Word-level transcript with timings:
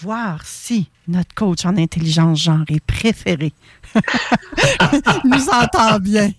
Voir 0.00 0.44
si 0.44 0.90
notre 1.08 1.34
coach 1.34 1.64
en 1.64 1.76
intelligence 1.76 2.42
genrée 2.42 2.80
préféré 2.86 3.52
nous 5.24 5.48
entend 5.48 5.98
bien. 5.98 6.30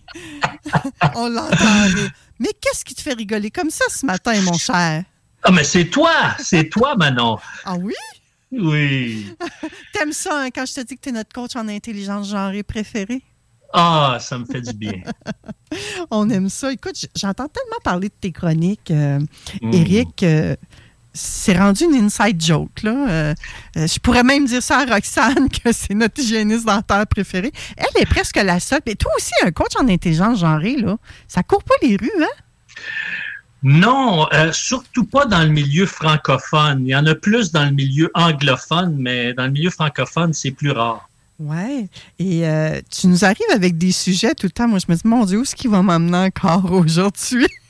On 1.15 1.27
l'entend 1.27 1.83
rire. 1.85 2.11
Mais 2.39 2.49
qu'est-ce 2.61 2.85
qui 2.85 2.93
te 2.93 3.01
fait 3.01 3.13
rigoler 3.13 3.49
comme 3.49 3.71
ça 3.71 3.85
ce 3.89 4.05
matin, 4.05 4.39
mon 4.41 4.53
cher? 4.53 5.03
Ah, 5.43 5.51
mais 5.51 5.63
c'est 5.63 5.85
toi! 5.85 6.35
C'est 6.39 6.69
toi, 6.69 6.95
Manon! 6.95 7.37
Ah 7.65 7.75
oui? 7.79 7.95
Oui. 8.51 9.35
T'aimes 9.93 10.13
ça 10.13 10.41
hein, 10.41 10.49
quand 10.53 10.65
je 10.65 10.75
te 10.75 10.81
dis 10.81 10.95
que 10.95 11.01
t'es 11.01 11.11
notre 11.11 11.33
coach 11.33 11.55
en 11.55 11.67
intelligence 11.67 12.29
genrée 12.29 12.63
préféré? 12.63 13.23
Ah, 13.73 14.17
ça 14.19 14.37
me 14.37 14.45
fait 14.45 14.61
du 14.61 14.73
bien. 14.73 15.01
On 16.09 16.29
aime 16.29 16.49
ça. 16.49 16.71
Écoute, 16.71 16.95
j'entends 17.15 17.47
tellement 17.47 17.79
parler 17.83 18.07
de 18.07 18.13
tes 18.19 18.31
chroniques, 18.31 18.91
euh, 18.91 19.19
Mm. 19.61 19.73
Euh, 20.23 20.55
c'est 21.17 21.57
rendu 21.57 21.85
une 21.85 22.05
inside 22.05 22.41
joke. 22.41 22.83
Là. 22.83 22.91
Euh, 23.09 23.33
euh, 23.77 23.87
je 23.87 23.99
pourrais 23.99 24.23
même 24.23 24.45
dire 24.45 24.61
ça 24.61 24.79
à 24.79 24.85
Roxane 24.85 25.49
que 25.63 25.71
c'est 25.71 25.93
notre 25.93 26.21
hygiéniste 26.21 26.65
dentaire 26.65 27.07
préférée. 27.07 27.51
Elle 27.75 28.01
est 28.01 28.05
presque 28.05 28.37
la 28.37 28.59
seule. 28.59 28.81
Mais 28.85 28.95
toi 28.95 29.11
aussi, 29.17 29.33
un 29.43 29.51
coach 29.51 29.73
en 29.79 29.87
intelligence 29.87 30.39
genrée, 30.39 30.75
là, 30.75 30.97
ça 31.27 31.43
court 31.43 31.63
pas 31.63 31.75
les 31.81 31.97
rues, 31.97 32.09
hein? 32.21 32.43
Non, 33.63 34.27
euh, 34.33 34.51
surtout 34.51 35.03
pas 35.03 35.25
dans 35.25 35.41
le 35.41 35.49
milieu 35.49 35.87
francophone. 35.87 36.85
Il 36.85 36.89
y 36.89 36.95
en 36.95 37.05
a 37.07 37.15
plus 37.15 37.51
dans 37.51 37.65
le 37.65 37.71
milieu 37.71 38.11
anglophone, 38.13 38.95
mais 38.97 39.33
dans 39.33 39.45
le 39.45 39.51
milieu 39.51 39.71
francophone, 39.71 40.31
c'est 40.33 40.51
plus 40.51 40.71
rare. 40.71 41.09
Ouais. 41.39 41.87
Et 42.19 42.47
euh, 42.47 42.79
tu 42.89 43.07
nous 43.07 43.25
arrives 43.25 43.51
avec 43.53 43.77
des 43.77 43.91
sujets 43.91 44.33
tout 44.35 44.47
le 44.47 44.51
temps. 44.51 44.67
Moi, 44.67 44.79
je 44.79 44.91
me 44.91 44.95
dis, 44.95 45.01
mon 45.05 45.25
Dieu, 45.25 45.39
où 45.39 45.41
est-ce 45.41 45.55
qu'il 45.55 45.69
va 45.69 45.81
m'emmener 45.81 46.17
encore 46.17 46.71
aujourd'hui? 46.71 47.47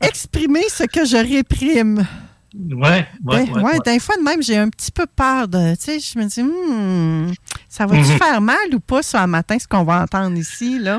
Exprimer 0.00 0.62
ce 0.68 0.84
que 0.84 1.04
je 1.04 1.16
réprime. 1.16 2.06
Ouais, 2.54 2.80
ouais, 2.80 3.06
Ben, 3.20 3.48
ouais. 3.52 3.62
ouais. 3.62 3.78
Des 3.84 3.98
fois, 4.00 4.16
de 4.16 4.22
même, 4.22 4.42
j'ai 4.42 4.56
un 4.56 4.68
petit 4.68 4.90
peu 4.90 5.06
peur 5.06 5.46
de. 5.46 5.74
Tu 5.76 5.82
sais, 5.82 6.00
je 6.00 6.18
me 6.18 6.24
dis, 6.24 6.42
Hmm, 6.42 7.32
ça 7.68 7.86
va-tu 7.86 8.10
Mhm. 8.10 8.18
faire 8.18 8.40
mal 8.40 8.56
ou 8.74 8.80
pas, 8.80 9.02
ça, 9.02 9.22
un 9.22 9.26
matin, 9.28 9.56
ce 9.58 9.68
qu'on 9.68 9.84
va 9.84 10.02
entendre 10.02 10.36
ici, 10.36 10.78
là? 10.80 10.98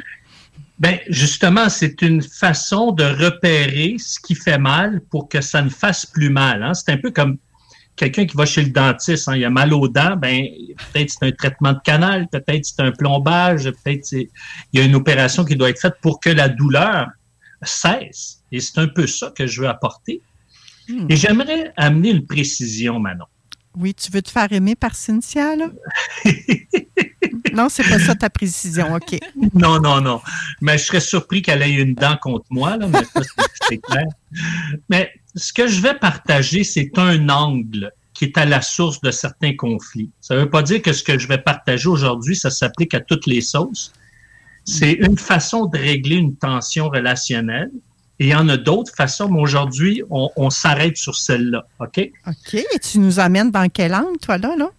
Ben, 0.79 0.97
justement, 1.09 1.67
c'est 1.69 2.01
une 2.01 2.21
façon 2.21 2.91
de 2.91 3.03
repérer 3.03 3.97
ce 3.99 4.19
qui 4.19 4.33
fait 4.33 4.57
mal 4.57 5.01
pour 5.11 5.27
que 5.29 5.41
ça 5.41 5.61
ne 5.61 5.69
fasse 5.69 6.05
plus 6.05 6.29
mal. 6.29 6.63
hein. 6.63 6.73
C'est 6.73 6.91
un 6.91 6.97
peu 6.97 7.11
comme 7.11 7.37
quelqu'un 7.97 8.25
qui 8.25 8.35
va 8.35 8.45
chez 8.45 8.63
le 8.63 8.69
dentiste, 8.71 9.27
hein, 9.27 9.35
il 9.35 9.43
a 9.45 9.49
mal 9.51 9.73
aux 9.73 9.87
dents, 9.89 10.15
ben, 10.15 10.43
peut-être 10.93 11.09
c'est 11.11 11.27
un 11.27 11.31
traitement 11.31 11.73
de 11.73 11.79
canal, 11.83 12.27
peut-être 12.31 12.65
c'est 12.65 12.79
un 12.81 12.91
plombage, 12.91 13.65
peut-être 13.83 14.07
il 14.13 14.29
y 14.73 14.79
a 14.79 14.83
une 14.83 14.95
opération 14.95 15.43
qui 15.45 15.55
doit 15.55 15.69
être 15.69 15.79
faite 15.81 15.95
pour 16.01 16.19
que 16.19 16.29
la 16.31 16.49
douleur 16.49 17.09
cesse. 17.63 18.41
Et 18.51 18.59
c'est 18.59 18.77
un 18.79 18.87
peu 18.87 19.07
ça 19.07 19.31
que 19.35 19.47
je 19.47 19.61
veux 19.61 19.67
apporter. 19.69 20.21
Hmm. 20.89 21.05
Et 21.09 21.15
j'aimerais 21.15 21.71
amener 21.77 22.09
une 22.09 22.25
précision, 22.25 22.99
Manon. 22.99 23.25
Oui, 23.77 23.93
tu 23.93 24.11
veux 24.11 24.21
te 24.21 24.29
faire 24.29 24.51
aimer 24.51 24.75
par 24.75 24.95
Cynthia, 24.95 25.55
là? 25.55 25.69
non, 27.53 27.69
c'est 27.69 27.87
pas 27.87 27.99
ça 27.99 28.15
ta 28.15 28.29
précision, 28.29 28.93
OK. 28.95 29.17
Non, 29.53 29.79
non, 29.79 30.01
non. 30.01 30.21
Mais 30.59 30.77
je 30.77 30.85
serais 30.85 30.99
surpris 30.99 31.41
qu'elle 31.41 31.61
ait 31.61 31.71
une 31.71 31.93
dent 31.95 32.17
contre 32.21 32.45
moi, 32.49 32.77
là, 32.77 32.87
mais 32.87 33.03
ça, 33.05 33.21
c'est- 33.21 33.43
c'est 33.69 33.77
clair. 33.77 34.05
Mais 34.89 35.11
ce 35.35 35.53
que 35.53 35.67
je 35.67 35.79
vais 35.81 35.93
partager, 35.93 36.63
c'est 36.63 36.91
un 36.97 37.29
angle 37.29 37.91
qui 38.13 38.25
est 38.25 38.37
à 38.37 38.45
la 38.45 38.61
source 38.61 38.99
de 39.01 39.11
certains 39.11 39.55
conflits. 39.55 40.11
Ça 40.19 40.35
ne 40.35 40.41
veut 40.41 40.49
pas 40.49 40.63
dire 40.63 40.81
que 40.81 40.91
ce 40.93 41.01
que 41.03 41.17
je 41.17 41.27
vais 41.27 41.37
partager 41.37 41.87
aujourd'hui, 41.87 42.35
ça 42.35 42.49
s'applique 42.49 42.93
à 42.93 42.99
toutes 42.99 43.25
les 43.25 43.41
sauces. 43.41 43.93
C'est 44.65 44.93
une 44.93 45.17
façon 45.17 45.65
de 45.65 45.77
régler 45.77 46.15
une 46.17 46.35
tension 46.35 46.89
relationnelle. 46.89 47.71
Et 48.19 48.25
il 48.25 48.29
y 48.29 48.35
en 48.35 48.47
a 48.49 48.57
d'autres 48.57 48.93
façons, 48.95 49.29
mais 49.29 49.39
aujourd'hui, 49.41 50.03
on, 50.11 50.29
on 50.35 50.49
s'arrête 50.51 50.95
sur 50.97 51.15
celle-là. 51.15 51.65
OK? 51.79 52.11
OK. 52.27 52.53
Et 52.53 52.79
tu 52.79 52.99
nous 52.99 53.19
amènes 53.19 53.49
dans 53.49 53.67
quel 53.67 53.95
angle, 53.95 54.19
toi, 54.21 54.37
là? 54.37 54.55
là? 54.55 54.69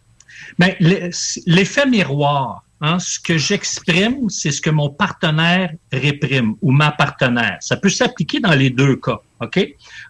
Le- 0.78 1.10
l'effet 1.46 1.86
miroir, 1.86 2.62
hein, 2.80 2.98
ce 3.00 3.18
que 3.18 3.36
j'exprime, 3.38 4.30
c'est 4.30 4.52
ce 4.52 4.60
que 4.60 4.70
mon 4.70 4.90
partenaire 4.90 5.72
réprime 5.92 6.54
ou 6.62 6.70
ma 6.70 6.92
partenaire. 6.92 7.56
Ça 7.60 7.76
peut 7.76 7.88
s'appliquer 7.90 8.38
dans 8.38 8.52
les 8.54 8.70
deux 8.70 8.94
cas, 8.94 9.18
OK? 9.40 9.58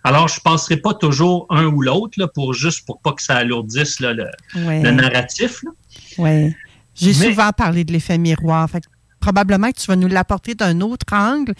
Alors, 0.04 0.28
je 0.28 0.38
passerai 0.40 0.76
pas 0.76 0.92
toujours 0.92 1.46
un 1.48 1.64
ou 1.64 1.80
l'autre 1.80 2.18
là, 2.18 2.28
pour 2.28 2.52
juste 2.52 2.84
pour 2.84 3.00
pas 3.00 3.12
que 3.12 3.22
ça 3.22 3.36
alourdisse 3.36 3.98
là, 4.00 4.12
le, 4.12 4.26
Ouais. 4.56 4.82
le 4.82 4.90
narratif. 4.90 5.62
là. 5.62 5.70
Oui. 6.18 6.54
J'ai 6.94 7.14
souvent 7.14 7.50
parlé 7.52 7.84
de 7.84 7.92
l'effet 7.94 8.18
miroir. 8.18 8.68
Fait 8.68 8.82
probablement 9.22 9.70
que 9.72 9.78
tu 9.80 9.86
vas 9.86 9.96
nous 9.96 10.08
l'apporter 10.08 10.54
d'un 10.54 10.80
autre 10.82 11.06
angle. 11.12 11.54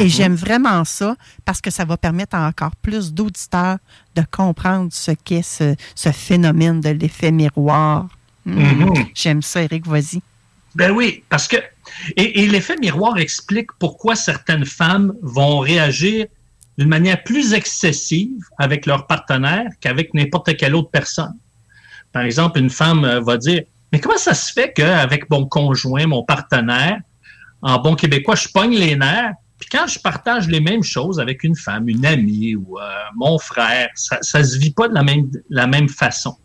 Et 0.00 0.04
Mhm. 0.04 0.08
j'aime 0.08 0.34
vraiment 0.34 0.84
ça 0.84 1.14
parce 1.44 1.60
que 1.60 1.70
ça 1.70 1.84
va 1.84 1.96
permettre 1.96 2.34
à 2.36 2.46
encore 2.48 2.74
plus 2.76 3.12
d'auditeurs 3.12 3.78
de 4.16 4.22
comprendre 4.30 4.88
ce 4.92 5.12
qu'est 5.12 5.42
ce, 5.42 5.76
ce 5.94 6.10
phénomène 6.10 6.80
de 6.80 6.88
l'effet 6.90 7.30
miroir. 7.30 8.08
Mhm. 8.44 8.58
Mhm. 8.58 8.94
J'aime 9.14 9.42
ça, 9.42 9.62
Eric, 9.62 9.86
vas-y. 9.86 10.20
Ben 10.74 10.90
oui, 10.90 11.22
parce 11.28 11.46
que 11.48 11.56
et, 12.16 12.42
et 12.42 12.46
l'effet 12.48 12.76
miroir 12.80 13.16
explique 13.16 13.70
pourquoi 13.78 14.14
certaines 14.16 14.64
femmes 14.66 15.12
vont 15.22 15.60
réagir 15.60 16.26
d'une 16.78 16.88
manière 16.88 17.22
plus 17.22 17.54
excessive 17.54 18.42
avec 18.58 18.84
leur 18.86 19.06
partenaire 19.06 19.68
qu'avec 19.80 20.12
n'importe 20.14 20.56
quelle 20.56 20.74
autre 20.74 20.90
personne. 20.90 21.34
Par 22.12 22.22
exemple, 22.22 22.58
une 22.58 22.70
femme 22.70 23.04
euh, 23.04 23.20
va 23.20 23.36
dire 23.38 23.62
Mais 23.92 24.00
comment 24.00 24.18
ça 24.18 24.34
se 24.34 24.52
fait 24.52 24.72
qu'avec 24.74 25.30
mon 25.30 25.46
conjoint, 25.46 26.06
mon 26.08 26.24
partenaire, 26.24 26.98
en 27.62 27.78
bon 27.80 27.94
québécois, 27.94 28.34
je 28.36 28.48
pogne 28.48 28.74
les 28.76 28.96
nerfs, 28.96 29.32
puis 29.58 29.68
quand 29.70 29.86
je 29.86 29.98
partage 29.98 30.48
les 30.48 30.60
mêmes 30.60 30.82
choses 30.84 31.18
avec 31.18 31.42
une 31.44 31.56
femme, 31.56 31.88
une 31.88 32.04
amie 32.04 32.54
ou 32.54 32.78
euh, 32.78 32.82
mon 33.16 33.38
frère, 33.38 33.88
ça 33.94 34.38
ne 34.38 34.44
se 34.44 34.58
vit 34.58 34.72
pas 34.72 34.88
de 34.88 34.94
la 34.94 35.02
même, 35.02 35.30
la 35.48 35.66
même 35.66 35.88
façon. 35.88 36.36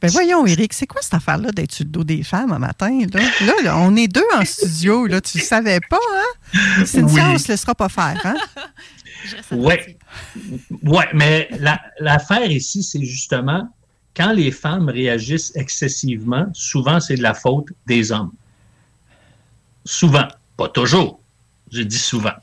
Ben 0.00 0.10
voyons, 0.10 0.46
Eric, 0.46 0.72
c'est 0.72 0.86
quoi 0.86 1.02
cette 1.02 1.12
affaire-là 1.12 1.50
d'être 1.52 1.72
sur 1.72 1.84
le 1.84 1.90
dos 1.90 2.04
des 2.04 2.22
femmes 2.22 2.52
un 2.52 2.58
matin? 2.58 3.00
Là, 3.12 3.52
là, 3.62 3.76
on 3.76 3.94
est 3.96 4.08
deux 4.08 4.24
en 4.34 4.42
studio, 4.46 5.06
là, 5.06 5.20
tu 5.20 5.36
le 5.36 5.42
savais 5.44 5.80
pas, 5.90 5.98
hein? 6.16 6.84
C'est 6.86 7.00
une 7.00 7.04
Oui. 7.10 7.20
on 7.20 7.36
se 7.36 7.48
laissera 7.48 7.74
pas 7.74 7.90
faire, 7.90 8.18
hein? 8.24 8.36
Oui, 9.50 9.74
ouais, 10.84 11.08
mais 11.12 11.48
la- 11.58 11.80
l'affaire 11.98 12.50
ici, 12.50 12.82
c'est 12.82 13.04
justement 13.04 13.68
quand 14.16 14.32
les 14.32 14.50
femmes 14.52 14.88
réagissent 14.88 15.52
excessivement, 15.54 16.46
souvent 16.54 16.98
c'est 17.00 17.16
de 17.16 17.22
la 17.22 17.34
faute 17.34 17.66
des 17.86 18.10
hommes. 18.10 18.32
Souvent, 19.84 20.28
pas 20.56 20.68
toujours. 20.68 21.20
Je 21.72 21.82
dis 21.82 21.98
souvent. 21.98 22.34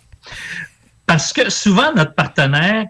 Parce 1.06 1.32
que 1.34 1.50
souvent, 1.50 1.94
notre 1.94 2.14
partenaire 2.14 2.86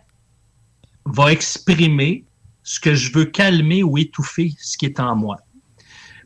va 1.05 1.31
exprimer 1.31 2.25
ce 2.63 2.79
que 2.79 2.95
je 2.95 3.11
veux 3.13 3.25
calmer 3.25 3.83
ou 3.83 3.97
étouffer, 3.97 4.53
ce 4.59 4.77
qui 4.77 4.85
est 4.85 4.99
en 4.99 5.15
moi. 5.15 5.37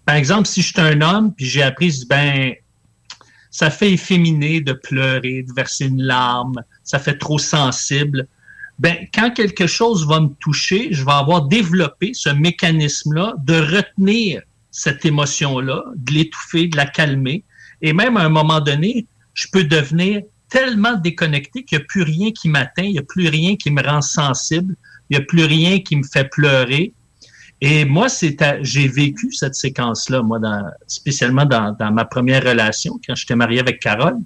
Par 0.06 0.16
exemple, 0.16 0.48
si 0.48 0.62
je 0.62 0.68
suis 0.68 0.82
un 0.82 1.02
homme, 1.02 1.34
puis 1.34 1.46
j'ai 1.46 1.62
appris, 1.62 2.04
ben, 2.10 2.54
ça 3.52 3.70
fait 3.70 3.92
efféminé 3.92 4.62
de 4.62 4.74
pleurer, 4.74 5.44
de 5.44 5.54
verser 5.54 5.86
une 5.86 6.02
larme, 6.02 6.56
ça 6.84 6.98
fait 6.98 7.18
trop 7.18 7.38
sensible. 7.38 8.28
Ben, 8.80 9.08
quand 9.14 9.32
quelque 9.32 9.68
chose 9.68 10.08
va 10.08 10.22
me 10.22 10.30
toucher, 10.40 10.88
je 10.92 11.06
vais 11.06 11.12
avoir 11.12 11.44
développé 11.44 12.14
ce 12.14 12.30
mécanisme-là 12.30 13.36
de 13.44 13.60
retenir 13.60 14.42
cette 14.72 15.06
émotion-là, 15.06 15.84
de 15.96 16.14
l'étouffer, 16.14 16.68
de 16.68 16.78
la 16.78 16.86
calmer. 16.86 17.44
Et 17.82 17.94
même 17.94 18.18
à 18.18 18.26
un 18.26 18.30
moment 18.30 18.60
donné, 18.60 19.08
je 19.34 19.48
peux 19.52 19.64
devenir 19.64 20.22
tellement 20.50 20.96
déconnecté 20.96 21.64
qu'il 21.64 21.78
n'y 21.78 21.84
a 21.84 21.88
plus 21.88 22.04
rien 22.04 22.32
qui 22.32 22.50
m'atteint, 22.50 22.84
il 22.84 22.92
n'y 22.92 23.00
a 23.00 23.04
plus 23.04 23.30
rien 23.30 23.56
qui 23.56 23.72
me 23.72 23.82
rend 23.82 24.02
sensible, 24.02 24.76
il 25.10 25.18
n'y 25.18 25.24
a 25.24 25.26
plus 25.26 25.46
rien 25.46 25.80
qui 25.80 25.96
me 25.96 26.04
fait 26.04 26.30
pleurer. 26.30 26.94
Et 27.62 27.86
moi, 27.86 28.08
j'ai 28.62 28.88
vécu 28.88 29.32
cette 29.32 29.56
séquence-là, 29.56 30.24
moi, 30.24 30.40
dans, 30.40 30.66
spécialement 30.88 31.46
dans, 31.46 31.76
ma 31.94 32.06
première 32.06 32.44
relation, 32.44 33.00
quand 33.06 33.16
j'étais 33.16 33.36
marié 33.36 33.60
avec 33.60 33.80
Carole. 33.80 34.18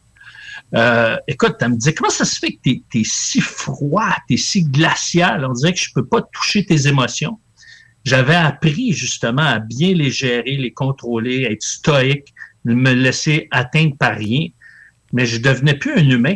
Euh, 0.74 1.18
écoute, 1.28 1.56
elle 1.60 1.72
me 1.72 1.76
disait, 1.76 1.94
comment 1.94 2.10
ça 2.10 2.26
se 2.26 2.40
fait 2.40 2.54
que 2.54 2.60
t'es 2.64 2.82
es 2.96 3.04
si 3.04 3.42
froid, 3.42 4.16
t'es 4.28 4.38
si 4.38 4.64
glacial? 4.64 5.46
On 5.46 5.54
dirait 5.54 5.74
que 5.74 5.80
je 5.80 5.94
peux 5.94 6.06
pas 6.06 6.22
toucher 6.34 6.66
tes 6.66 6.88
émotions. 6.88 7.38
J'avais 8.06 8.36
appris 8.36 8.94
justement 8.94 9.42
à 9.42 9.60
bien 9.60 9.94
les 9.94 10.12
gérer, 10.12 10.56
les 10.58 10.72
contrôler, 10.72 11.46
à 11.46 11.52
être 11.52 11.64
stoïque, 11.64 12.28
ne 12.28 12.35
me 12.74 12.94
laisser 12.94 13.48
atteindre 13.52 13.96
par 13.98 14.16
rien, 14.18 14.48
mais 15.14 15.26
je 15.26 15.38
devenais 15.38 15.76
plus 15.76 15.94
un 15.94 16.10
humain. 16.10 16.36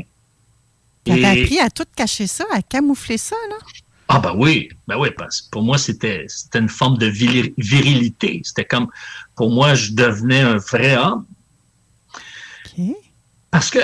T'avais 1.04 1.22
Et- 1.22 1.44
appris 1.44 1.60
à 1.60 1.70
tout 1.70 1.86
cacher 1.96 2.28
ça, 2.28 2.46
à 2.52 2.62
camoufler 2.62 3.18
ça, 3.18 3.36
là? 3.50 3.56
Ah 4.12 4.20
ben 4.20 4.34
oui, 4.36 4.70
ben 4.88 4.98
oui, 4.98 5.10
parce 5.16 5.42
que 5.42 5.50
pour 5.52 5.62
moi, 5.62 5.78
c'était 5.78 6.26
c'était 6.28 6.58
une 6.60 6.70
forme 6.70 6.98
de 6.98 7.06
virilité. 7.06 8.42
C'était 8.44 8.66
comme, 8.66 8.88
pour 9.36 9.52
moi, 9.52 9.76
je 9.76 9.92
devenais 9.92 10.42
un 10.42 10.58
vrai 10.58 10.98
homme. 10.98 11.26
OK. 12.66 12.96
Parce 13.52 13.70
que 13.70 13.80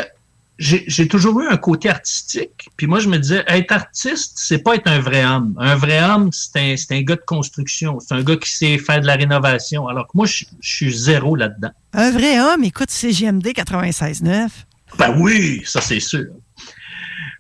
j'ai 0.57 1.07
toujours 1.07 1.41
eu 1.41 1.47
un 1.47 1.57
côté 1.57 1.89
artistique. 1.89 2.69
Puis 2.77 2.87
moi, 2.87 2.99
je 2.99 3.09
me 3.09 3.17
disais, 3.17 3.43
être 3.47 3.71
artiste, 3.71 4.33
c'est 4.35 4.59
pas 4.59 4.75
être 4.75 4.87
un 4.87 4.99
vrai 4.99 5.25
homme. 5.25 5.53
Un 5.59 5.75
vrai 5.75 6.01
homme, 6.01 6.29
c'est 6.31 6.57
un, 6.57 6.77
c'est 6.77 6.93
un 6.95 7.01
gars 7.01 7.15
de 7.15 7.23
construction. 7.25 7.99
C'est 7.99 8.13
un 8.13 8.23
gars 8.23 8.37
qui 8.37 8.49
sait 8.49 8.77
faire 8.77 9.01
de 9.01 9.05
la 9.05 9.15
rénovation. 9.15 9.87
Alors 9.87 10.07
que 10.07 10.11
moi, 10.13 10.25
je, 10.25 10.45
je 10.61 10.75
suis 10.75 10.97
zéro 10.97 11.35
là-dedans. 11.35 11.71
Un 11.93 12.11
vrai 12.11 12.39
homme, 12.39 12.63
écoute 12.63 12.89
CGMD 12.89 13.47
96.9. 13.47 14.49
Ben 14.97 15.15
oui, 15.19 15.61
ça 15.65 15.81
c'est 15.81 15.99
sûr. 15.99 16.27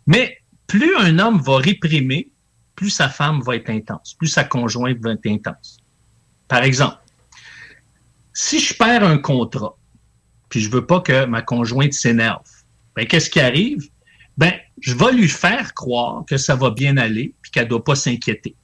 Mais 0.07 0.39
plus 0.67 0.95
un 0.97 1.19
homme 1.19 1.41
va 1.41 1.57
réprimer, 1.57 2.29
plus 2.75 2.89
sa 2.89 3.07
femme 3.07 3.41
va 3.41 3.55
être 3.55 3.69
intense, 3.69 4.15
plus 4.17 4.27
sa 4.27 4.43
conjointe 4.43 4.97
va 4.99 5.11
être 5.11 5.27
intense. 5.27 5.77
Par 6.47 6.63
exemple, 6.63 6.97
si 8.33 8.59
je 8.59 8.73
perds 8.73 9.03
un 9.03 9.17
contrat, 9.17 9.77
puis 10.49 10.59
je 10.59 10.69
veux 10.69 10.85
pas 10.85 10.99
que 10.99 11.25
ma 11.25 11.41
conjointe 11.41 11.93
s'énerve, 11.93 12.43
ben 12.95 13.05
qu'est-ce 13.05 13.29
qui 13.29 13.39
arrive? 13.39 13.89
Ben, 14.37 14.53
je 14.81 14.93
vais 14.93 15.13
lui 15.13 15.27
faire 15.27 15.73
croire 15.73 16.23
que 16.25 16.37
ça 16.37 16.55
va 16.55 16.69
bien 16.71 16.97
aller, 16.97 17.33
puis 17.41 17.51
qu'elle 17.51 17.67
doit 17.67 17.83
pas 17.83 17.95
s'inquiéter. 17.95 18.55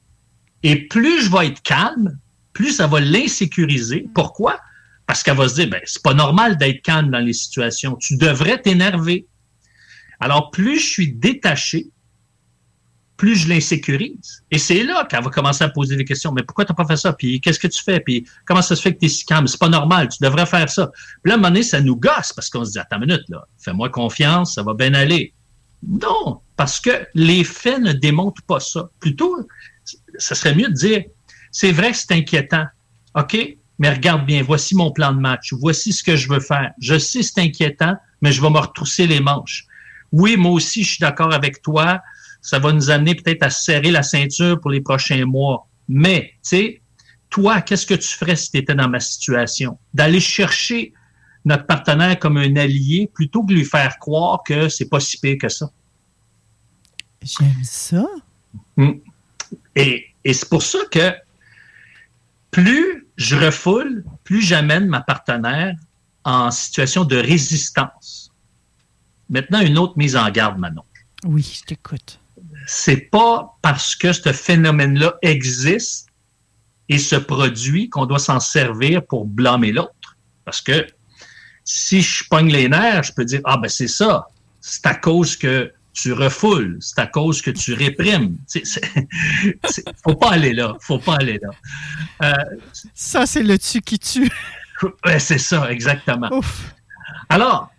Et 0.64 0.88
plus 0.88 1.24
je 1.24 1.32
vais 1.32 1.48
être 1.48 1.62
calme, 1.64 2.18
plus 2.54 2.74
ça 2.74 2.88
va 2.88 3.00
l'insécuriser. 3.00 4.08
Pourquoi? 4.14 4.60
Parce 5.08 5.24
qu'elle 5.24 5.38
va 5.38 5.48
se 5.48 5.56
dire, 5.56 5.70
ben, 5.70 5.82
c'est 5.86 6.04
pas 6.04 6.14
normal 6.14 6.58
d'être 6.58 6.82
calme 6.82 7.10
dans 7.10 7.20
les 7.20 7.34
situations. 7.34 7.96
Tu 7.96 8.18
devrais 8.18 8.62
t'énerver. 8.62 9.28
Alors, 10.20 10.52
plus 10.52 10.80
je 10.80 10.88
suis 10.88 11.14
détaché, 11.14 11.88
plus 13.22 13.36
je 13.36 13.48
l'insécurise. 13.48 14.44
Et 14.50 14.58
c'est 14.58 14.82
là 14.82 15.06
qu'elle 15.06 15.24
va 15.24 15.30
commencer 15.30 15.64
à 15.64 15.70
poser 15.70 15.96
des 15.96 16.06
questions. 16.06 16.32
Mais 16.32 16.42
pourquoi 16.42 16.66
t'as 16.66 16.74
pas 16.74 16.88
fait 16.88 16.98
ça? 16.98 17.14
Puis 17.14 17.40
qu'est-ce 17.40 17.60
que 17.60 17.68
tu 17.68 17.84
fais? 17.84 18.00
Puis 18.00 18.26
comment 18.48 18.64
ça 18.64 18.76
se 18.76 18.82
fait 18.82 18.96
que 18.96 19.00
tu 19.00 19.06
es 19.06 19.10
si 19.10 19.26
calme? 19.28 19.46
C'est 19.46 19.60
pas 19.60 19.70
normal, 19.70 20.10
tu 20.10 20.18
devrais 20.24 20.48
faire 20.48 20.68
ça. 20.68 20.90
Puis 21.22 21.30
là, 21.30 21.34
à 21.34 21.38
un 21.38 21.38
moment 21.38 21.50
donné, 21.50 21.62
ça 21.62 21.82
nous 21.82 21.96
gosse 21.96 22.34
parce 22.34 22.50
qu'on 22.50 22.66
se 22.66 22.72
dit, 22.72 22.80
attends 22.80 22.96
une 22.96 23.06
minute, 23.06 23.22
là, 23.30 23.46
fais-moi 23.60 23.90
confiance, 23.90 24.56
ça 24.56 24.64
va 24.64 24.74
bien 24.74 24.96
aller. 24.96 25.36
Non, 25.88 26.42
parce 26.56 26.80
que 26.80 26.90
les 27.14 27.44
faits 27.44 27.80
ne 27.80 27.94
démontrent 27.94 28.42
pas 28.42 28.60
ça. 28.60 28.90
Plutôt, 29.00 29.48
ça 30.18 30.34
serait 30.34 30.56
mieux 30.56 30.70
de 30.70 30.74
dire, 30.74 31.04
c'est 31.52 31.72
vrai 31.72 31.92
que 31.92 31.98
c'est 31.98 32.14
inquiétant. 32.14 32.66
OK? 33.14 33.38
Mais 33.78 33.92
regarde 33.92 34.26
bien, 34.26 34.42
voici 34.42 34.74
mon 34.76 34.90
plan 34.90 35.14
de 35.14 35.20
match. 35.20 35.54
Voici 35.54 35.94
ce 35.94 36.04
que 36.04 36.16
je 36.16 36.28
veux 36.28 36.40
faire. 36.40 36.72
Je 36.82 36.98
sais 36.98 37.22
c'est 37.22 37.40
inquiétant, 37.40 37.94
mais 38.24 38.32
je 38.32 38.42
vais 38.42 38.50
me 38.50 38.58
retrousser 38.58 39.06
les 39.06 39.20
manches. 39.20 39.68
Oui, 40.12 40.38
moi 40.38 40.54
aussi, 40.54 40.84
je 40.84 40.90
suis 40.90 41.00
d'accord 41.02 41.32
avec 41.36 41.62
toi. 41.62 42.02
Ça 42.42 42.60
va 42.60 42.74
nous 42.74 42.90
amener 42.90 43.16
peut-être 43.16 43.44
à 43.44 43.50
serrer 43.50 43.92
la 43.92 44.04
ceinture 44.04 44.60
pour 44.60 44.72
les 44.72 44.82
prochains 44.82 45.26
mois. 45.26 45.68
Mais, 45.88 46.34
tu 46.36 46.40
sais, 46.42 46.82
toi, 47.30 47.62
qu'est-ce 47.62 47.86
que 47.86 47.94
tu 47.94 48.08
ferais 48.08 48.36
si 48.36 48.52
tu 48.52 48.58
étais 48.58 48.76
dans 48.76 48.90
ma 48.90 49.00
situation? 49.00 49.78
D'aller 49.94 50.20
chercher 50.20 50.94
notre 51.46 51.66
partenaire 51.66 52.20
comme 52.20 52.38
un 52.38 52.56
allié 52.56 53.10
plutôt 53.14 53.44
que 53.44 53.50
de 53.50 53.54
lui 53.54 53.66
faire 53.66 53.98
croire 54.00 54.42
que 54.44 54.70
c'est 54.70 54.90
pas 54.90 55.00
si 55.00 55.20
pire 55.20 55.38
que 55.40 55.50
ça. 55.50 55.72
J'aime 57.22 57.64
ça. 57.64 58.06
Et, 59.76 60.08
et 60.24 60.34
c'est 60.34 60.50
pour 60.50 60.64
ça 60.64 60.80
que 60.92 61.14
plus 62.50 63.08
je 63.18 63.36
refoule, 63.36 64.04
plus 64.24 64.42
j'amène 64.42 64.88
ma 64.88 65.02
partenaire 65.02 65.76
en 66.24 66.52
situation 66.52 67.06
de 67.06 67.18
résistance. 67.18 68.32
Maintenant, 69.30 69.62
une 69.62 69.78
autre 69.78 69.94
mise 69.98 70.16
en 70.16 70.30
garde, 70.30 70.58
Manon. 70.58 70.84
Oui, 71.24 71.42
je 71.42 71.64
t'écoute. 71.64 72.20
C'est 72.68 73.10
pas 73.12 73.58
parce 73.62 73.96
que 73.96 74.14
ce 74.14 74.32
phénomène-là 74.32 75.16
existe 75.22 76.08
et 76.90 76.98
se 76.98 77.16
produit 77.16 77.90
qu'on 77.90 78.06
doit 78.06 78.20
s'en 78.20 78.40
servir 78.40 79.06
pour 79.06 79.26
blâmer 79.26 79.72
l'autre. 79.72 80.18
Parce 80.46 80.62
que 80.62 80.86
si 81.64 82.02
je 82.02 82.24
pogne 82.30 82.52
les 82.52 82.68
nerfs, 82.68 83.04
je 83.04 83.14
peux 83.14 83.26
dire, 83.26 83.42
ah 83.46 83.58
ben 83.58 83.70
c'est 83.70 83.88
ça, 83.88 84.28
c'est 84.60 84.86
à 84.86 84.96
cause 84.96 85.36
que 85.36 85.72
tu 85.94 86.14
refoules, 86.14 86.78
c'est 86.80 87.00
à 87.00 87.08
cause 87.08 87.42
que 87.42 87.52
tu 87.52 87.74
réprimes. 87.74 88.38
C'est- 88.48 88.82
faut 90.04 90.16
pas 90.16 90.32
aller 90.32 90.54
là, 90.54 90.76
faut 90.80 91.00
pas 91.00 91.16
aller 91.16 91.40
là. 91.42 91.50
Euh, 92.24 92.58
Ça, 92.94 93.26
c'est 93.26 93.44
le 93.44 93.58
tu 93.58 93.82
qui 93.82 94.00
tue. 94.00 94.30
c'est 95.20 95.38
ça, 95.38 95.70
exactement. 95.72 96.30
Ouf. 96.32 96.74
Alors, 97.30 97.71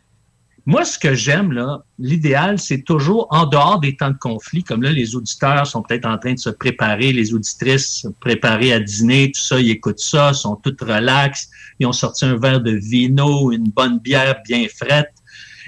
moi, 0.65 0.85
ce 0.85 0.97
que 0.97 1.15
j'aime, 1.15 1.53
là, 1.53 1.83
l'idéal, 1.99 2.59
c'est 2.59 2.83
toujours 2.83 3.27
en 3.31 3.47
dehors 3.47 3.81
des 3.81 3.97
temps 3.97 4.11
de 4.11 4.19
conflit, 4.19 4.63
comme 4.63 4.83
là, 4.83 4.93
les 4.93 5.17
auditeurs 5.17 5.67
sont 5.67 5.83
peut-être 5.83 6.07
en 6.07 6.19
train 6.19 6.35
de 6.35 6.39
se 6.39 6.51
préparer, 6.51 7.13
les 7.13 7.35
auditrices 7.35 8.03
se 8.03 8.09
préparer 8.09 8.73
à 8.73 8.79
dîner, 8.79 9.33
tout 9.33 9.41
ça, 9.41 9.61
ils 9.61 9.71
écoutent 9.71 9.99
ça, 9.99 10.33
sont 10.33 10.55
toutes 10.57 10.81
relax, 10.81 11.49
ils 11.81 11.87
ont 11.87 11.93
sorti 11.93 12.27
un 12.27 12.39
verre 12.39 12.61
de 12.61 12.71
vino, 12.71 13.51
une 13.51 13.71
bonne 13.71 13.99
bière 13.99 14.37
bien 14.47 14.67
frette. 14.69 15.11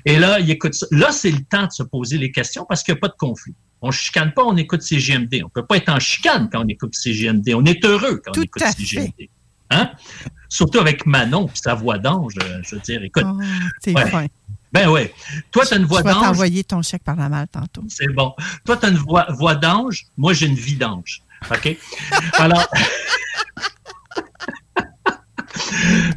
Et 0.05 0.19
là, 0.19 0.39
ils 0.39 0.51
écoutent 0.51 0.75
ça. 0.75 0.87
Là, 0.93 1.11
c'est 1.11 1.31
le 1.31 1.43
temps 1.43 1.67
de 1.67 1.73
se 1.73 1.83
poser 1.83 2.19
les 2.19 2.31
questions 2.31 2.65
parce 2.69 2.83
qu'il 2.83 2.95
n'y 2.95 2.99
a 2.99 3.01
pas 3.01 3.09
de 3.09 3.17
conflit. 3.19 3.55
On 3.81 3.89
ne 3.89 3.93
chicane 3.93 4.33
pas, 4.33 4.45
on 4.45 4.57
écoute 4.57 4.83
CGMD. 4.83 5.41
On 5.43 5.47
ne 5.47 5.51
peut 5.53 5.67
pas 5.67 5.77
être 5.77 5.89
en 5.89 5.99
chicane 5.99 6.49
quand 6.51 6.65
on 6.65 6.69
écoute 6.69 6.95
CGMD. 6.95 7.53
On 7.55 7.65
est 7.65 7.85
heureux 7.85 8.21
quand 8.25 8.33
Tout 8.33 8.41
on 8.41 8.45
écoute 8.45 8.63
CGMD. 8.63 9.29
Hein? 9.71 9.91
Surtout 10.49 10.79
avec 10.79 11.05
Manon 11.05 11.47
et 11.47 11.51
sa 11.55 11.75
voix 11.75 11.99
d'ange, 11.99 12.35
euh, 12.43 12.61
je 12.63 12.77
veux 12.77 12.81
dire, 12.83 13.03
écoute. 13.03 13.25
Oh, 13.27 13.41
t'es 13.83 13.93
Ouais. 13.93 14.29
Ben 14.75 14.89
oui. 14.89 15.09
Toi, 15.53 15.65
tu 15.65 15.75
as 15.75 15.77
une 15.77 15.85
voix 15.85 16.01
Je 16.01 16.05
vais 16.05 16.13
d'ange. 16.13 16.23
t'envoyer 16.25 16.65
ton 16.65 16.83
chèque 16.83 17.05
par 17.05 17.15
la 17.15 17.29
malle 17.29 17.47
tantôt. 17.47 17.85
C'est 17.89 18.13
bon. 18.13 18.35
Toi, 18.65 18.77
tu 18.77 18.87
as 18.87 18.89
une 18.89 18.97
voix, 18.97 19.25
voix 19.31 19.55
d'ange. 19.55 20.07
Moi, 20.17 20.33
j'ai 20.33 20.47
une 20.47 20.57
vie 20.57 20.75
d'ange. 20.75 21.23
OK? 21.49 21.77
Alors, 22.35 22.67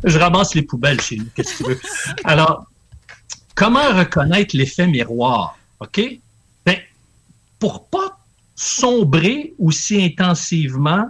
je 0.04 0.18
ramasse 0.18 0.56
les 0.56 0.64
poubelles 0.64 1.00
chez 1.00 1.18
nous. 1.18 1.28
Qu'est-ce 1.36 1.58
que 1.60 1.64
tu 1.66 1.70
veux? 1.70 1.80
Alors, 2.24 2.66
comment 3.54 3.90
reconnaître 3.96 4.58
l'effet 4.58 4.88
miroir? 4.88 5.58
OK? 5.80 6.02
Ben, 6.66 6.80
pour 7.60 7.88
pas 7.90 8.18
sombrer 8.56 9.54
aussi 9.60 10.04
intensivement, 10.04 11.06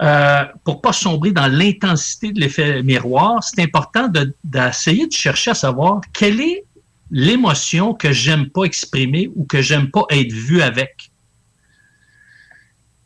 euh, 0.00 0.44
pour 0.64 0.80
pas 0.80 0.92
sombrer 0.92 1.32
dans 1.32 1.46
l'intensité 1.48 2.32
de 2.32 2.40
l'effet 2.40 2.82
miroir, 2.82 3.42
c'est 3.42 3.60
important 3.60 4.08
de- 4.08 4.34
d'essayer 4.44 5.06
de 5.06 5.12
chercher 5.12 5.50
à 5.50 5.54
savoir 5.54 6.00
quelle 6.12 6.40
est 6.40 6.64
l'émotion 7.10 7.94
que 7.94 8.12
j'aime 8.12 8.48
pas 8.50 8.64
exprimer 8.64 9.30
ou 9.34 9.44
que 9.44 9.62
j'aime 9.62 9.90
pas 9.90 10.04
être 10.10 10.32
vu 10.32 10.62
avec. 10.62 11.10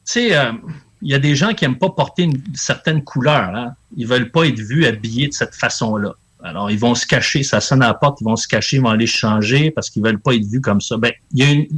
Tu 0.05 0.13
sais, 0.13 0.37
euh, 0.37 0.53
il 1.01 1.11
y 1.11 1.15
a 1.15 1.19
des 1.19 1.35
gens 1.35 1.55
qui 1.55 1.65
n'aiment 1.65 1.79
pas 1.79 1.91
porter 1.91 2.25
une 2.25 2.43
certaine 2.55 3.03
couleur. 3.03 3.55
Hein? 3.55 3.75
Ils 3.97 4.07
veulent 4.07 4.31
pas 4.31 4.45
être 4.45 4.59
vus 4.59 4.87
habillés 4.87 5.29
de 5.29 5.33
cette 5.33 5.55
façon-là. 5.55 6.15
Alors, 6.45 6.71
ils 6.71 6.79
vont 6.79 6.95
se 6.95 7.07
cacher, 7.07 7.45
ça 7.45 7.61
sonne 7.61 7.83
à 7.83 7.89
la 7.89 7.95
porte, 7.95 8.21
ils 8.21 8.25
vont 8.25 8.35
se 8.35 8.49
cacher, 8.49 8.77
ils 8.77 8.83
vont 8.83 8.89
aller 8.89 9.07
changer 9.07 9.71
parce 9.71 9.89
qu'ils 9.91 10.03
veulent 10.03 10.21
pas 10.21 10.35
être 10.35 10.45
vus 10.45 10.61
comme 10.61 10.81
ça. 10.81 10.97
Ben, 10.97 11.13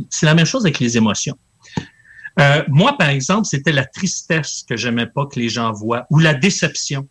c'est 0.09 0.27
la 0.27 0.35
même 0.35 0.47
chose 0.47 0.65
avec 0.65 0.79
les 0.79 0.97
émotions. 0.97 1.37
Euh, 2.41 2.65
moi, 2.69 2.97
par 2.99 3.09
exemple, 3.09 3.47
c'était 3.47 3.73
la 3.73 3.85
tristesse 3.85 4.65
que 4.69 4.77
j'aimais 4.77 5.07
pas 5.07 5.27
que 5.27 5.39
les 5.39 5.49
gens 5.49 5.73
voient 5.73 6.07
ou 6.11 6.19
la 6.19 6.35
déception. 6.35 7.09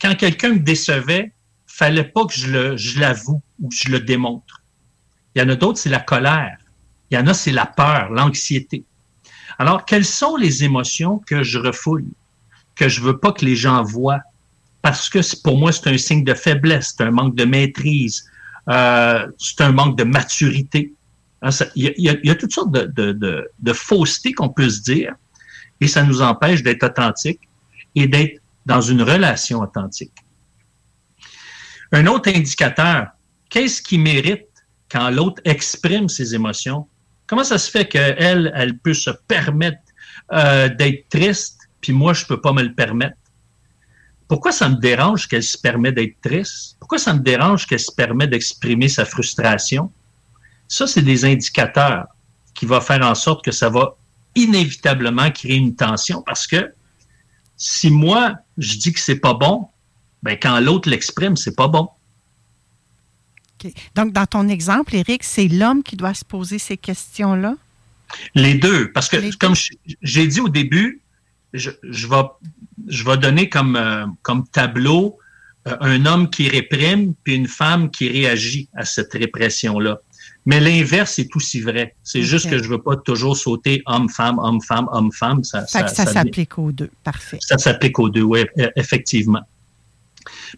Quand 0.00 0.14
quelqu'un 0.16 0.54
me 0.54 0.58
décevait, 0.58 1.32
fallait 1.66 2.04
pas 2.04 2.26
que 2.26 2.34
je 2.34 2.50
le, 2.50 2.76
je 2.76 3.00
l'avoue 3.00 3.42
ou 3.60 3.70
je 3.70 3.90
le 3.90 4.00
démontre. 4.00 4.62
Il 5.34 5.42
y 5.42 5.44
en 5.44 5.48
a 5.48 5.56
d'autres, 5.56 5.78
c'est 5.78 5.90
la 5.90 6.00
colère. 6.00 6.58
Il 7.10 7.16
y 7.16 7.18
en 7.18 7.26
a, 7.26 7.34
c'est 7.34 7.52
la 7.52 7.66
peur, 7.66 8.10
l'anxiété. 8.10 8.84
Alors, 9.58 9.84
quelles 9.84 10.04
sont 10.04 10.36
les 10.36 10.64
émotions 10.64 11.18
que 11.18 11.42
je 11.42 11.58
refoule, 11.58 12.04
que 12.74 12.88
je 12.88 13.00
veux 13.00 13.18
pas 13.18 13.32
que 13.32 13.44
les 13.44 13.56
gens 13.56 13.82
voient? 13.82 14.22
Parce 14.82 15.08
que 15.08 15.20
pour 15.42 15.56
moi, 15.56 15.72
c'est 15.72 15.88
un 15.88 15.98
signe 15.98 16.24
de 16.24 16.34
faiblesse, 16.34 16.94
c'est 16.96 17.04
un 17.04 17.10
manque 17.10 17.34
de 17.36 17.44
maîtrise, 17.44 18.24
euh, 18.68 19.26
c'est 19.38 19.60
un 19.60 19.72
manque 19.72 19.96
de 19.96 20.04
maturité. 20.04 20.92
Hein, 21.44 21.50
il 21.76 21.92
y, 21.98 22.30
a, 22.30 22.34
toutes 22.34 22.54
sortes 22.54 22.72
de, 22.72 23.72
faussetés 23.74 24.32
qu'on 24.32 24.48
peut 24.48 24.70
se 24.70 24.80
dire, 24.80 25.14
et 25.78 25.86
ça 25.86 26.02
nous 26.02 26.22
empêche 26.22 26.62
d'être 26.62 26.84
authentique 26.84 27.40
et 27.94 28.08
d'être 28.08 28.40
dans 28.64 28.80
une 28.80 29.02
relation 29.02 29.60
authentique. 29.60 30.14
Un 31.92 32.06
autre 32.06 32.30
indicateur, 32.34 33.08
qu'est-ce 33.50 33.82
qui 33.82 33.98
mérite 33.98 34.48
quand 34.90 35.10
l'autre 35.10 35.42
exprime 35.44 36.08
ses 36.08 36.34
émotions? 36.34 36.88
Comment 37.26 37.44
ça 37.44 37.58
se 37.58 37.70
fait 37.70 37.86
qu'elle, 37.88 38.50
elle 38.54 38.78
peut 38.78 38.94
se 38.94 39.10
permettre 39.28 39.82
euh, 40.32 40.70
d'être 40.70 41.10
triste, 41.10 41.58
puis 41.82 41.92
moi, 41.92 42.14
je 42.14 42.24
peux 42.24 42.40
pas 42.40 42.54
me 42.54 42.62
le 42.62 42.72
permettre? 42.72 43.18
Pourquoi 44.28 44.50
ça 44.50 44.70
me 44.70 44.76
dérange 44.76 45.28
qu'elle 45.28 45.42
se 45.42 45.58
permet 45.58 45.92
d'être 45.92 46.18
triste? 46.22 46.78
Pourquoi 46.80 46.96
ça 46.96 47.12
me 47.12 47.20
dérange 47.20 47.66
qu'elle 47.66 47.80
se 47.80 47.92
permet 47.94 48.26
d'exprimer 48.26 48.88
sa 48.88 49.04
frustration? 49.04 49.92
Ça, 50.74 50.88
c'est 50.88 51.02
des 51.02 51.24
indicateurs 51.24 52.06
qui 52.52 52.66
vont 52.66 52.80
faire 52.80 53.00
en 53.06 53.14
sorte 53.14 53.44
que 53.44 53.52
ça 53.52 53.68
va 53.68 53.96
inévitablement 54.34 55.30
créer 55.30 55.54
une 55.54 55.76
tension 55.76 56.20
parce 56.22 56.48
que 56.48 56.72
si 57.56 57.92
moi, 57.92 58.34
je 58.58 58.76
dis 58.78 58.92
que 58.92 58.98
c'est 58.98 59.20
pas 59.20 59.34
bon, 59.34 59.68
ben 60.24 60.36
quand 60.36 60.58
l'autre 60.58 60.90
l'exprime, 60.90 61.36
c'est 61.36 61.54
pas 61.54 61.68
bon. 61.68 61.88
Donc, 63.94 64.12
dans 64.12 64.26
ton 64.26 64.48
exemple, 64.48 64.96
Eric, 64.96 65.22
c'est 65.22 65.46
l'homme 65.46 65.84
qui 65.84 65.94
doit 65.94 66.12
se 66.12 66.24
poser 66.24 66.58
ces 66.58 66.76
questions-là? 66.76 67.54
Les 68.34 68.54
deux, 68.54 68.90
parce 68.90 69.08
que 69.08 69.36
comme 69.36 69.54
j'ai 70.02 70.26
dit 70.26 70.40
au 70.40 70.48
début, 70.48 71.02
je, 71.52 71.70
je, 71.84 72.08
vais, 72.08 72.24
je 72.88 73.04
vais 73.04 73.16
donner 73.16 73.48
comme, 73.48 73.76
euh, 73.76 74.06
comme 74.22 74.44
tableau 74.48 75.20
euh, 75.68 75.76
un 75.80 76.04
homme 76.04 76.28
qui 76.30 76.48
réprime 76.48 77.14
puis 77.22 77.36
une 77.36 77.46
femme 77.46 77.92
qui 77.92 78.08
réagit 78.08 78.68
à 78.74 78.84
cette 78.84 79.12
répression-là. 79.12 80.00
Mais 80.46 80.60
l'inverse 80.60 81.18
est 81.18 81.34
aussi 81.36 81.60
vrai. 81.60 81.96
C'est 82.02 82.22
juste 82.22 82.50
que 82.50 82.62
je 82.62 82.68
veux 82.68 82.82
pas 82.82 82.96
toujours 82.96 83.36
sauter 83.36 83.82
homme-femme, 83.86 84.38
homme-femme, 84.38 84.88
homme-femme. 84.92 85.42
Ça, 85.42 85.66
ça, 85.66 85.88
ça 85.88 86.04
s'applique 86.04 86.58
aux 86.58 86.70
deux. 86.70 86.90
Parfait. 87.02 87.38
Ça 87.40 87.56
s'applique 87.56 87.98
aux 87.98 88.10
deux, 88.10 88.22
oui, 88.22 88.44
e, 88.58 88.70
effectivement. 88.76 89.42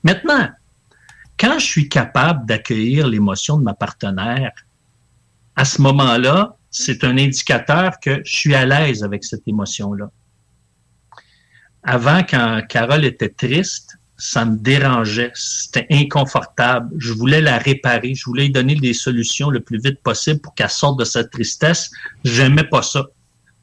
Maintenant, 0.02 0.48
quand 1.38 1.58
je 1.58 1.66
suis 1.66 1.88
capable 1.88 2.46
d'accueillir 2.46 3.06
l'émotion 3.06 3.58
de 3.58 3.62
ma 3.62 3.74
partenaire, 3.74 4.52
à 5.54 5.64
ce 5.64 5.80
moment-là, 5.82 6.56
c'est 6.70 7.04
un 7.04 7.16
indicateur 7.16 8.00
que 8.00 8.22
je 8.24 8.36
suis 8.36 8.54
à 8.54 8.66
l'aise 8.66 9.04
avec 9.04 9.24
cette 9.24 9.46
émotion-là. 9.46 10.10
Avant, 11.82 12.22
quand 12.24 12.62
Carole 12.68 13.04
était 13.04 13.28
triste, 13.28 13.85
ça 14.18 14.44
me 14.44 14.56
dérangeait, 14.56 15.30
c'était 15.34 15.86
inconfortable. 15.90 16.94
Je 16.98 17.12
voulais 17.12 17.40
la 17.40 17.58
réparer, 17.58 18.14
je 18.14 18.24
voulais 18.24 18.44
lui 18.44 18.52
donner 18.52 18.74
des 18.74 18.94
solutions 18.94 19.50
le 19.50 19.60
plus 19.60 19.78
vite 19.78 20.00
possible 20.00 20.40
pour 20.40 20.54
qu'elle 20.54 20.70
sorte 20.70 20.98
de 20.98 21.04
sa 21.04 21.24
tristesse. 21.24 21.90
J'aimais 22.24 22.64
pas 22.64 22.82
ça. 22.82 23.06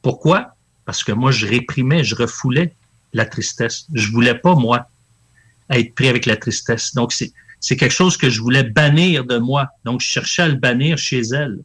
Pourquoi? 0.02 0.54
Parce 0.84 1.02
que 1.02 1.12
moi, 1.12 1.32
je 1.32 1.46
réprimais, 1.46 2.04
je 2.04 2.14
refoulais 2.14 2.74
la 3.12 3.24
tristesse. 3.26 3.86
Je 3.94 4.10
voulais 4.10 4.34
pas, 4.34 4.54
moi, 4.54 4.88
être 5.70 5.94
pris 5.94 6.08
avec 6.08 6.26
la 6.26 6.36
tristesse. 6.36 6.94
Donc, 6.94 7.12
c'est, 7.12 7.32
c'est 7.58 7.76
quelque 7.76 7.92
chose 7.92 8.16
que 8.16 8.30
je 8.30 8.40
voulais 8.40 8.64
bannir 8.64 9.24
de 9.24 9.38
moi. 9.38 9.70
Donc, 9.84 10.00
je 10.00 10.06
cherchais 10.06 10.42
à 10.42 10.48
le 10.48 10.56
bannir 10.56 10.98
chez 10.98 11.20
elle. 11.20 11.58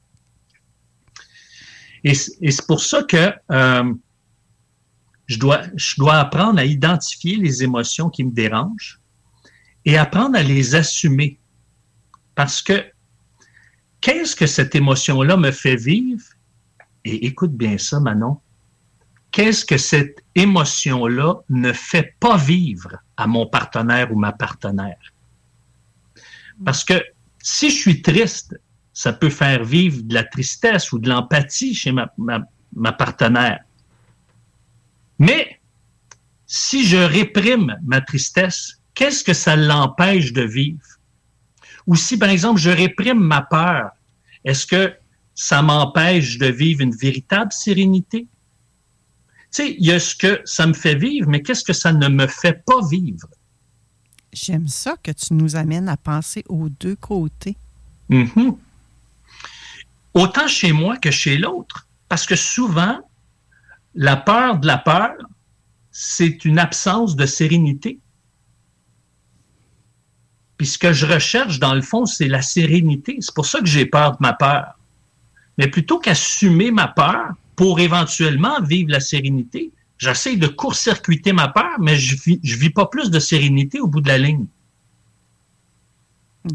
Et, 2.04 2.14
c'est 2.16 2.66
pour 2.66 2.82
ça 2.82 3.04
que 3.04 3.34
euh, 3.52 3.94
je, 5.30 5.38
dois, 5.38 6.16
apprendre 6.16 6.60
à 6.60 6.66
identifier 6.66 7.38
les 7.38 7.64
émotions 7.64 8.10
qui 8.10 8.24
me 8.24 8.32
dérangent 8.32 9.00
et 9.86 9.98
apprendre 9.98 10.36
à 10.36 10.44
les 10.44 10.74
assumer. 10.74 11.40
Parce 12.34 12.62
que 12.62 12.84
qu'est-ce 14.02 14.36
que 14.36 14.48
cette 14.48 14.74
émotion-là 14.74 15.38
me 15.38 15.52
fait 15.52 15.76
vivre? 15.76 16.24
Et 17.06 17.28
écoute 17.28 17.54
bien 17.54 17.78
ça, 17.78 18.00
Manon. 18.00 18.40
Qu'est-ce 19.32 19.64
que 19.64 19.78
cette 19.78 20.18
émotion-là 20.34 21.36
ne 21.50 21.72
fait 21.74 22.16
pas 22.20 22.36
vivre 22.36 22.98
à 23.16 23.28
mon 23.28 23.46
partenaire 23.46 24.12
ou 24.12 24.18
ma 24.18 24.32
partenaire? 24.32 25.14
Parce 26.66 26.84
que 26.84 27.04
si 27.38 27.70
je 27.70 27.78
suis 27.78 28.02
triste, 28.02 28.60
ça 28.94 29.14
peut 29.14 29.30
faire 29.30 29.64
vivre 29.64 30.02
de 30.02 30.14
la 30.16 30.24
tristesse 30.24 30.92
ou 30.92 30.98
de 30.98 31.08
l'empathie 31.08 31.76
chez 31.76 31.92
ma, 31.92 32.92
partenaire. 32.94 33.60
Mais 35.20 35.60
si 36.48 36.88
je 36.88 36.98
réprime 36.98 37.78
ma 37.84 38.02
tristesse, 38.02 38.80
qu'est-ce 38.96 39.24
que 39.24 39.34
ça 39.34 39.56
l'empêche 39.56 40.34
de 40.34 40.42
vivre? 40.42 40.86
Ou 41.86 41.96
si, 41.96 42.18
par 42.18 42.30
exemple, 42.30 42.60
je 42.60 42.70
réprime 42.70 43.20
ma 43.20 43.42
peur, 43.42 43.92
est-ce 44.46 44.66
que 44.66 44.94
ça 45.36 45.62
m'empêche 45.62 46.38
de 46.38 46.48
vivre 46.48 46.82
une 46.82 46.96
véritable 46.96 47.52
sérénité? 47.52 48.22
Tu 48.22 48.28
sais, 49.52 49.76
il 49.80 49.86
y 49.86 49.92
a 49.92 50.00
ce 50.00 50.16
que 50.16 50.42
ça 50.46 50.68
me 50.68 50.74
fait 50.74 50.96
vivre, 50.96 51.30
mais 51.30 51.42
qu'est-ce 51.42 51.64
que 51.64 51.74
ça 51.74 51.92
ne 51.92 52.08
me 52.08 52.28
fait 52.28 52.64
pas 52.66 52.88
vivre? 52.90 53.28
J'aime 54.32 54.68
ça 54.68 54.96
que 55.02 55.12
tu 55.12 55.34
nous 55.34 55.56
amènes 55.56 55.90
à 55.90 55.98
penser 55.98 56.44
aux 56.48 56.70
deux 56.70 56.96
côtés. 56.96 57.58
Mm-hmm. 58.10 58.56
Autant 60.14 60.48
chez 60.48 60.72
moi 60.72 60.98
que 60.98 61.10
chez 61.10 61.38
l'autre. 61.38 61.88
Parce 62.08 62.26
que 62.26 62.36
souvent, 62.36 63.00
la 63.96 64.16
peur 64.18 64.60
de 64.60 64.68
la 64.68 64.78
peur, 64.78 65.16
c'est 65.92 66.46
une 66.46 66.60
absence 66.60 67.16
de 67.16 67.26
sérénité. 67.26 68.00
Puis 70.58 70.68
ce 70.68 70.78
que 70.78 70.94
je 70.94 71.06
recherche, 71.06 71.60
dans 71.60 71.74
le 71.74 71.82
fond, 71.82 72.06
c'est 72.06 72.28
la 72.28 72.42
sérénité. 72.42 73.18
C'est 73.22 73.34
pour 73.34 73.46
ça 73.46 73.60
que 73.60 73.66
j'ai 73.66 73.86
peur 73.86 74.14
de 74.14 74.18
ma 74.20 74.34
peur. 74.34 74.78
Mais 75.58 75.68
plutôt 75.68 76.00
qu'assumer 76.00 76.72
ma 76.72 76.88
peur 76.88 77.34
pour 77.56 77.80
éventuellement 77.80 78.62
vivre 78.62 78.92
la 78.92 79.00
sérénité, 79.00 79.72
J'essaie 80.00 80.38
de 80.38 80.48
court-circuiter 80.48 81.34
ma 81.34 81.50
peur, 81.50 81.78
mais 81.78 81.98
je 81.98 82.16
vis, 82.16 82.40
je 82.42 82.56
vis 82.56 82.70
pas 82.70 82.86
plus 82.86 83.12
de 83.12 83.20
sérénité 83.20 83.82
au 83.82 83.88
bout 83.88 84.00
de 84.00 84.08
la 84.08 84.18
ligne. 84.18 84.46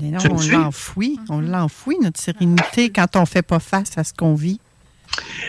on 0.01 0.49
l'enfouit, 0.51 1.21
on 1.29 1.41
l'enfouit, 1.41 1.99
notre 2.01 2.19
sérénité, 2.19 2.89
quand 2.89 3.17
on 3.17 3.27
fait 3.27 3.43
pas 3.43 3.61
face 3.61 3.99
à 3.99 4.03
ce 4.03 4.15
qu'on 4.15 4.35
vit. 4.35 4.61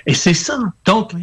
Et 0.05 0.13
c'est 0.13 0.33
ça. 0.33 0.59
Donc, 0.83 1.13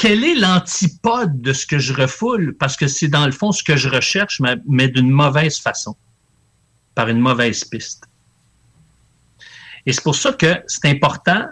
quel 0.00 0.24
est 0.24 0.34
l'antipode 0.34 1.42
de 1.42 1.52
ce 1.52 1.66
que 1.66 1.78
je 1.78 1.92
refoule? 1.92 2.56
Parce 2.58 2.74
que 2.74 2.88
c'est 2.88 3.08
dans 3.08 3.26
le 3.26 3.32
fond 3.32 3.52
ce 3.52 3.62
que 3.62 3.76
je 3.76 3.90
recherche, 3.90 4.40
mais 4.66 4.88
d'une 4.88 5.10
mauvaise 5.10 5.58
façon, 5.58 5.94
par 6.94 7.08
une 7.08 7.20
mauvaise 7.20 7.64
piste. 7.64 8.04
Et 9.84 9.92
c'est 9.92 10.02
pour 10.02 10.16
ça 10.16 10.32
que 10.32 10.62
c'est 10.66 10.86
important 10.86 11.44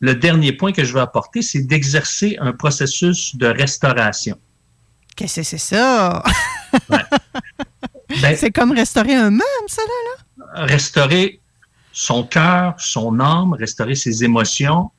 le 0.00 0.14
dernier 0.14 0.52
point 0.52 0.72
que 0.72 0.84
je 0.84 0.92
veux 0.92 1.00
apporter, 1.00 1.40
c'est 1.40 1.62
d'exercer 1.62 2.36
un 2.40 2.52
processus 2.52 3.34
de 3.36 3.46
restauration. 3.46 4.38
Qu'est-ce 5.16 5.36
que 5.36 5.42
c'est 5.42 5.58
ça? 5.58 6.22
Ben, 8.22 8.36
c'est 8.36 8.52
comme 8.52 8.70
restaurer 8.70 9.14
un 9.14 9.30
même, 9.30 9.66
ça, 9.66 9.82
là? 9.82 10.64
Restaurer 10.64 11.40
son 11.92 12.22
cœur, 12.22 12.74
son 12.78 13.18
âme, 13.18 13.52
restaurer 13.54 13.96
ses 13.96 14.22
émotions. 14.22 14.92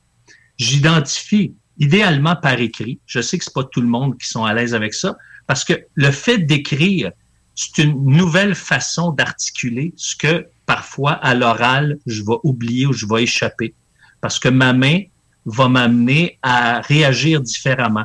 J'identifie, 0.58 1.54
idéalement 1.78 2.36
par 2.36 2.60
écrit. 2.60 2.98
Je 3.06 3.20
sais 3.20 3.38
que 3.38 3.44
c'est 3.44 3.54
pas 3.54 3.64
tout 3.64 3.80
le 3.80 3.88
monde 3.88 4.18
qui 4.18 4.28
sont 4.28 4.44
à 4.44 4.54
l'aise 4.54 4.74
avec 4.74 4.94
ça, 4.94 5.16
parce 5.46 5.64
que 5.64 5.74
le 5.94 6.10
fait 6.10 6.38
d'écrire, 6.38 7.12
c'est 7.54 7.82
une 7.82 8.04
nouvelle 8.04 8.54
façon 8.54 9.10
d'articuler 9.10 9.92
ce 9.96 10.14
que 10.14 10.46
parfois 10.66 11.12
à 11.12 11.34
l'oral, 11.34 11.98
je 12.06 12.22
vais 12.22 12.36
oublier 12.44 12.86
ou 12.86 12.92
je 12.92 13.06
vais 13.06 13.22
échapper 13.22 13.74
parce 14.20 14.38
que 14.38 14.48
ma 14.48 14.72
main 14.72 15.02
va 15.44 15.68
m'amener 15.68 16.38
à 16.42 16.80
réagir 16.80 17.40
différemment. 17.40 18.04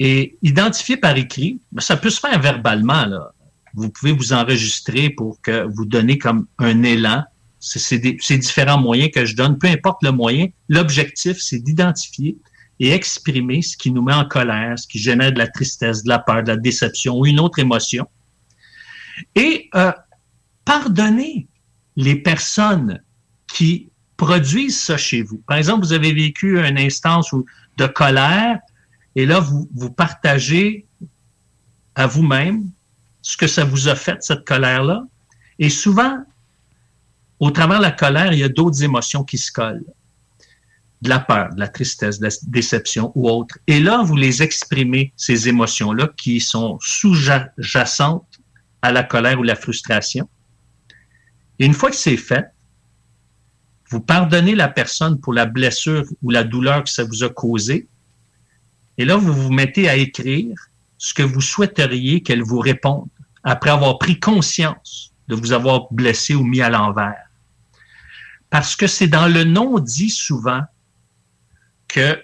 Et 0.00 0.36
identifier 0.42 0.96
par 0.96 1.16
écrit, 1.16 1.60
ben, 1.70 1.80
ça 1.80 1.96
peut 1.96 2.10
se 2.10 2.20
faire 2.20 2.40
verbalement. 2.40 3.06
Là. 3.06 3.32
Vous 3.74 3.90
pouvez 3.90 4.12
vous 4.12 4.32
enregistrer 4.32 5.10
pour 5.10 5.40
que 5.40 5.66
vous 5.68 5.84
donnez 5.84 6.18
comme 6.18 6.46
un 6.58 6.82
élan. 6.82 7.24
C'est 7.64 8.38
différents 8.38 8.78
moyens 8.78 9.10
que 9.10 9.24
je 9.24 9.34
donne, 9.34 9.58
peu 9.58 9.68
importe 9.68 10.02
le 10.02 10.12
moyen. 10.12 10.48
L'objectif, 10.68 11.38
c'est 11.40 11.60
d'identifier 11.60 12.36
et 12.78 12.90
exprimer 12.90 13.62
ce 13.62 13.76
qui 13.76 13.90
nous 13.90 14.02
met 14.02 14.12
en 14.12 14.26
colère, 14.26 14.78
ce 14.78 14.86
qui 14.86 14.98
génère 14.98 15.32
de 15.32 15.38
la 15.38 15.48
tristesse, 15.48 16.02
de 16.02 16.08
la 16.08 16.18
peur, 16.18 16.42
de 16.42 16.48
la 16.48 16.56
déception 16.56 17.18
ou 17.18 17.26
une 17.26 17.40
autre 17.40 17.58
émotion. 17.58 18.06
Et 19.34 19.70
euh, 19.74 19.92
pardonner 20.64 21.46
les 21.96 22.16
personnes 22.16 23.00
qui 23.52 23.88
produisent 24.16 24.80
ça 24.80 24.96
chez 24.96 25.22
vous. 25.22 25.38
Par 25.46 25.56
exemple, 25.56 25.86
vous 25.86 25.92
avez 25.92 26.12
vécu 26.12 26.58
une 26.58 26.78
instance 26.78 27.34
de 27.78 27.86
colère 27.86 28.58
et 29.16 29.26
là, 29.26 29.40
vous, 29.40 29.68
vous 29.74 29.90
partagez 29.90 30.86
à 31.94 32.06
vous-même 32.06 32.68
ce 33.22 33.36
que 33.36 33.46
ça 33.46 33.64
vous 33.64 33.88
a 33.88 33.94
fait, 33.94 34.22
cette 34.22 34.44
colère-là. 34.44 35.04
Et 35.58 35.70
souvent, 35.70 36.24
au 37.44 37.50
travers 37.50 37.76
de 37.76 37.82
la 37.82 37.90
colère, 37.90 38.32
il 38.32 38.38
y 38.38 38.42
a 38.42 38.48
d'autres 38.48 38.82
émotions 38.82 39.22
qui 39.22 39.36
se 39.36 39.52
collent. 39.52 39.84
De 41.02 41.10
la 41.10 41.18
peur, 41.18 41.50
de 41.54 41.60
la 41.60 41.68
tristesse, 41.68 42.18
de 42.18 42.24
la 42.24 42.30
déception 42.44 43.12
ou 43.14 43.28
autre. 43.28 43.58
Et 43.66 43.80
là, 43.80 44.02
vous 44.02 44.16
les 44.16 44.42
exprimez, 44.42 45.12
ces 45.14 45.46
émotions-là, 45.46 46.08
qui 46.16 46.40
sont 46.40 46.78
sous-jacentes 46.80 48.40
à 48.80 48.92
la 48.92 49.02
colère 49.02 49.38
ou 49.38 49.42
la 49.42 49.56
frustration. 49.56 50.26
Et 51.58 51.66
une 51.66 51.74
fois 51.74 51.90
que 51.90 51.96
c'est 51.96 52.16
fait, 52.16 52.46
vous 53.90 54.00
pardonnez 54.00 54.54
la 54.54 54.68
personne 54.68 55.20
pour 55.20 55.34
la 55.34 55.44
blessure 55.44 56.04
ou 56.22 56.30
la 56.30 56.44
douleur 56.44 56.84
que 56.84 56.88
ça 56.88 57.04
vous 57.04 57.24
a 57.24 57.28
causé. 57.28 57.88
Et 58.96 59.04
là, 59.04 59.16
vous 59.16 59.34
vous 59.34 59.52
mettez 59.52 59.86
à 59.90 59.96
écrire 59.96 60.54
ce 60.96 61.12
que 61.12 61.22
vous 61.22 61.42
souhaiteriez 61.42 62.22
qu'elle 62.22 62.42
vous 62.42 62.60
réponde 62.60 63.10
après 63.42 63.68
avoir 63.68 63.98
pris 63.98 64.18
conscience 64.18 65.12
de 65.28 65.34
vous 65.34 65.52
avoir 65.52 65.92
blessé 65.92 66.34
ou 66.34 66.42
mis 66.42 66.62
à 66.62 66.70
l'envers. 66.70 67.23
Parce 68.54 68.76
que 68.76 68.86
c'est 68.86 69.08
dans 69.08 69.26
le 69.26 69.42
non-dit 69.42 70.10
souvent 70.10 70.60
que, 71.88 72.22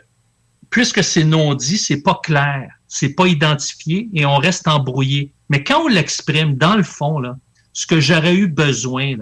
puisque 0.71 1.03
c'est 1.03 1.25
non-dit, 1.25 1.77
c'est 1.77 2.03
pas 2.03 2.21
clair, 2.23 2.71
c'est 2.87 3.15
pas 3.15 3.27
identifié 3.27 4.09
et 4.15 4.25
on 4.25 4.37
reste 4.37 4.69
embrouillé. 4.69 5.35
Mais 5.49 5.65
quand 5.65 5.87
on 5.87 5.89
l'exprime 5.89 6.55
dans 6.55 6.77
le 6.77 6.85
fond, 6.85 7.19
là, 7.19 7.37
ce 7.73 7.85
que 7.85 7.99
j'aurais 7.99 8.37
eu 8.37 8.47
besoin, 8.47 9.17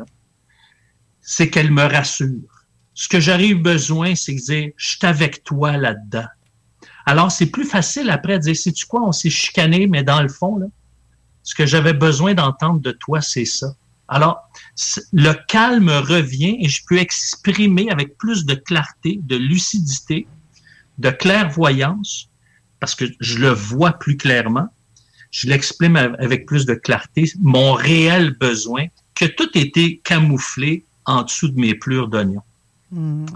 c'est 1.23 1.49
qu'elle 1.49 1.71
me 1.71 1.85
rassure. 1.85 2.67
Ce 2.93 3.09
que 3.09 3.21
j'aurais 3.21 3.49
eu 3.49 3.55
besoin, 3.55 4.15
c'est 4.15 4.35
de 4.35 4.41
dire, 4.41 4.71
je 4.77 4.89
suis 4.91 5.07
avec 5.07 5.45
toi 5.45 5.79
là-dedans. 5.79 6.29
Alors, 7.07 7.33
c'est 7.33 7.47
plus 7.47 7.65
facile 7.65 8.11
après 8.11 8.39
de 8.39 8.43
dire, 8.43 8.57
sais-tu 8.57 8.85
quoi, 8.85 9.03
on 9.03 9.13
s'est 9.13 9.31
chicané, 9.31 9.87
mais 9.87 10.03
dans 10.03 10.21
le 10.21 10.29
fond, 10.29 10.59
là, 10.59 10.67
ce 11.43 11.55
que 11.55 11.65
j'avais 11.65 11.95
besoin 11.95 12.35
d'entendre 12.35 12.81
de 12.81 12.91
toi, 12.93 13.23
c'est 13.23 13.47
ça. 13.47 13.69
Alors, 14.09 14.49
le 15.13 15.33
calme 15.47 15.91
revient 15.91 16.57
et 16.61 16.69
je 16.69 16.83
peux 16.87 16.99
exprimer 16.99 17.91
avec 17.91 18.17
plus 18.17 18.47
de 18.47 18.55
clarté, 18.55 19.21
de 19.23 19.37
lucidité, 19.37 20.27
de 20.99 21.11
clairvoyance, 21.11 22.29
parce 22.81 22.95
que 22.95 23.05
je 23.21 23.39
le 23.39 23.51
vois 23.51 23.93
plus 23.93 24.17
clairement. 24.17 24.69
Je 25.31 25.49
l'exprime 25.49 25.97
avec 25.97 26.47
plus 26.47 26.65
de 26.65 26.75
clarté, 26.75 27.31
mon 27.39 27.75
réel 27.75 28.35
besoin, 28.39 28.87
que 29.15 29.27
tout 29.27 29.51
était 29.59 30.01
camouflé 30.03 30.85
en 31.05 31.23
dessous 31.23 31.49
de 31.49 31.61
mes 31.61 31.75
plures 31.75 32.09
d'oignons. 32.09 32.43
Hmm. 32.91 33.27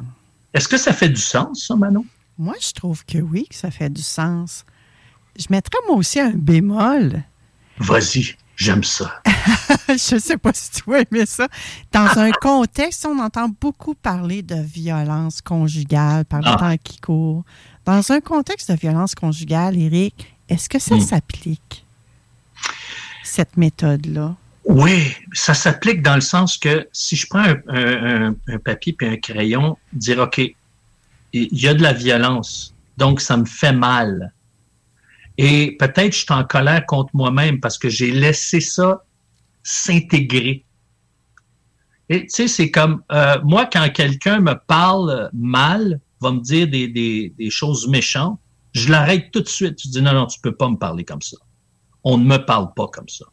Est-ce 0.55 0.69
que 0.69 0.79
ça 0.79 0.93
fait 0.93 1.09
du 1.09 1.21
sens, 1.21 1.67
ça, 1.67 1.76
Manon? 1.76 2.07
Moi, 2.38 2.55
je 2.61 2.73
trouve 2.73 3.05
que 3.05 3.19
oui, 3.19 3.47
que 3.49 3.55
ça 3.55 3.71
fait 3.71 3.91
du 3.91 4.02
sens. 4.02 4.64
Je 5.38 5.47
mettrais 5.50 5.79
moi 5.87 5.97
aussi 5.97 6.21
un 6.21 6.31
bémol. 6.31 7.23
Vas-y, 7.79 8.37
j'aime 8.56 8.85
ça. 8.85 9.23
je 9.88 10.14
ne 10.14 10.21
sais 10.21 10.37
pas 10.37 10.52
si 10.52 10.71
tu 10.71 10.82
vas 10.87 11.00
aimer 11.00 11.26
ça. 11.26 11.49
Dans 11.92 12.18
un 12.18 12.30
contexte, 12.40 13.06
on 13.06 13.18
entend 13.18 13.49
beaucoup 13.61 13.94
parler 13.94 14.42
de 14.42 14.56
violence 14.56 15.40
conjugale 15.40 16.25
par 16.25 16.40
le 16.40 16.49
ah. 16.49 16.56
temps 16.56 16.76
qui 16.82 17.00
court. 17.00 17.44
Dans 17.85 18.12
un 18.12 18.21
contexte 18.21 18.71
de 18.71 18.76
violence 18.76 19.14
conjugale, 19.14 19.76
Eric, 19.76 20.35
est-ce 20.49 20.68
que 20.68 20.78
ça 20.78 20.97
hmm. 20.97 21.00
s'applique, 21.00 21.85
cette 23.25 23.56
méthode-là? 23.56 24.37
Oui, 24.64 25.16
ça 25.32 25.54
s'applique 25.54 26.02
dans 26.02 26.14
le 26.14 26.21
sens 26.21 26.56
que 26.56 26.88
si 26.92 27.16
je 27.16 27.26
prends 27.26 27.54
un, 27.68 28.35
papier 28.64 28.97
et 29.00 29.09
un 29.09 29.16
crayon, 29.16 29.76
dire 29.92 30.21
OK, 30.21 30.38
il 31.32 31.49
y 31.61 31.66
a 31.66 31.75
de 31.75 31.82
la 31.82 31.92
violence, 31.92 32.75
donc 32.97 33.21
ça 33.21 33.36
me 33.36 33.45
fait 33.45 33.73
mal. 33.73 34.32
Et 35.38 35.76
peut-être 35.78 36.12
je 36.12 36.18
suis 36.18 36.32
en 36.32 36.45
colère 36.45 36.84
contre 36.86 37.10
moi-même 37.14 37.60
parce 37.60 37.78
que 37.78 37.88
j'ai 37.88 38.10
laissé 38.10 38.60
ça 38.60 39.04
s'intégrer. 39.62 40.64
Et 42.08 42.23
tu 42.23 42.28
sais, 42.30 42.49
c'est 42.49 42.71
comme 42.71 43.02
euh, 43.12 43.38
moi, 43.42 43.66
quand 43.73 43.88
quelqu'un 43.92 44.40
me 44.40 44.54
parle 44.66 45.30
mal, 45.32 46.00
va 46.21 46.32
me 46.32 46.40
dire 46.40 46.68
des, 46.68 46.88
des, 46.88 47.34
des 47.36 47.50
choses 47.50 47.88
méchantes, 47.88 48.38
je 48.73 48.90
l'arrête 48.90 49.30
tout 49.30 49.40
de 49.40 49.49
suite. 49.49 49.80
Je 49.82 49.88
dis 49.88 50.02
non, 50.02 50.12
non, 50.12 50.26
tu 50.26 50.40
peux 50.40 50.54
pas 50.54 50.68
me 50.68 50.76
parler 50.76 51.04
comme 51.04 51.23
ça. 51.23 51.36
On 52.04 52.18
ne 52.18 52.25
me 52.25 52.38
parle 52.38 52.73
pas 52.75 52.88
comme 52.88 53.08
ça. 53.08 53.25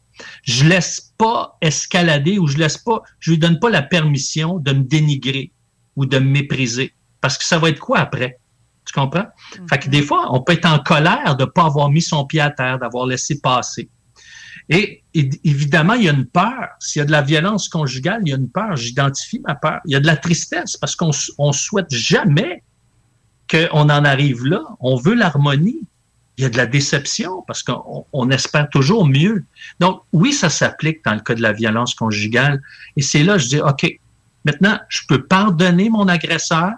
Je 0.42 0.64
laisse 0.64 1.12
pas 1.18 1.56
escalader 1.60 2.38
ou 2.38 2.46
je 2.46 2.58
laisse 2.58 2.78
pas, 2.78 3.02
je 3.18 3.30
lui 3.30 3.38
donne 3.38 3.58
pas 3.58 3.70
la 3.70 3.82
permission 3.82 4.58
de 4.58 4.72
me 4.72 4.82
dénigrer 4.82 5.52
ou 5.96 6.06
de 6.06 6.18
me 6.18 6.30
mépriser. 6.30 6.94
Parce 7.20 7.38
que 7.38 7.44
ça 7.44 7.58
va 7.58 7.70
être 7.70 7.80
quoi 7.80 7.98
après? 7.98 8.38
Tu 8.84 8.92
comprends? 8.92 9.26
Fait 9.68 9.78
que 9.78 9.88
des 9.88 10.02
fois, 10.02 10.34
on 10.34 10.40
peut 10.40 10.54
être 10.54 10.66
en 10.66 10.78
colère 10.78 11.36
de 11.36 11.44
ne 11.44 11.48
pas 11.48 11.64
avoir 11.64 11.90
mis 11.90 12.02
son 12.02 12.24
pied 12.24 12.40
à 12.40 12.50
terre, 12.50 12.78
d'avoir 12.78 13.06
laissé 13.06 13.40
passer. 13.40 13.88
Et, 14.68 15.02
évidemment, 15.14 15.94
il 15.94 16.04
y 16.04 16.08
a 16.08 16.12
une 16.12 16.26
peur. 16.26 16.68
S'il 16.78 17.00
y 17.00 17.02
a 17.02 17.04
de 17.04 17.10
la 17.10 17.22
violence 17.22 17.68
conjugale, 17.68 18.22
il 18.24 18.30
y 18.30 18.32
a 18.32 18.36
une 18.36 18.48
peur. 18.48 18.76
J'identifie 18.76 19.40
ma 19.40 19.54
peur. 19.54 19.80
Il 19.84 19.92
y 19.92 19.96
a 19.96 20.00
de 20.00 20.06
la 20.06 20.16
tristesse 20.16 20.76
parce 20.76 20.94
qu'on 20.94 21.10
ne 21.10 21.52
souhaite 21.52 21.92
jamais 21.92 22.62
qu'on 23.50 23.90
en 23.90 24.04
arrive 24.04 24.44
là. 24.44 24.60
On 24.78 24.96
veut 24.96 25.14
l'harmonie 25.14 25.80
il 26.40 26.44
y 26.44 26.46
a 26.46 26.48
de 26.48 26.56
la 26.56 26.66
déception 26.66 27.42
parce 27.46 27.62
qu'on 27.62 28.30
espère 28.30 28.70
toujours 28.70 29.06
mieux. 29.06 29.44
Donc, 29.78 30.00
oui, 30.14 30.32
ça 30.32 30.48
s'applique 30.48 31.04
dans 31.04 31.12
le 31.12 31.20
cas 31.20 31.34
de 31.34 31.42
la 31.42 31.52
violence 31.52 31.94
conjugale. 31.94 32.62
Et 32.96 33.02
c'est 33.02 33.22
là, 33.22 33.36
je 33.36 33.48
dis, 33.48 33.60
OK, 33.60 33.86
maintenant, 34.46 34.78
je 34.88 35.00
peux 35.06 35.22
pardonner 35.26 35.90
mon 35.90 36.08
agresseur, 36.08 36.70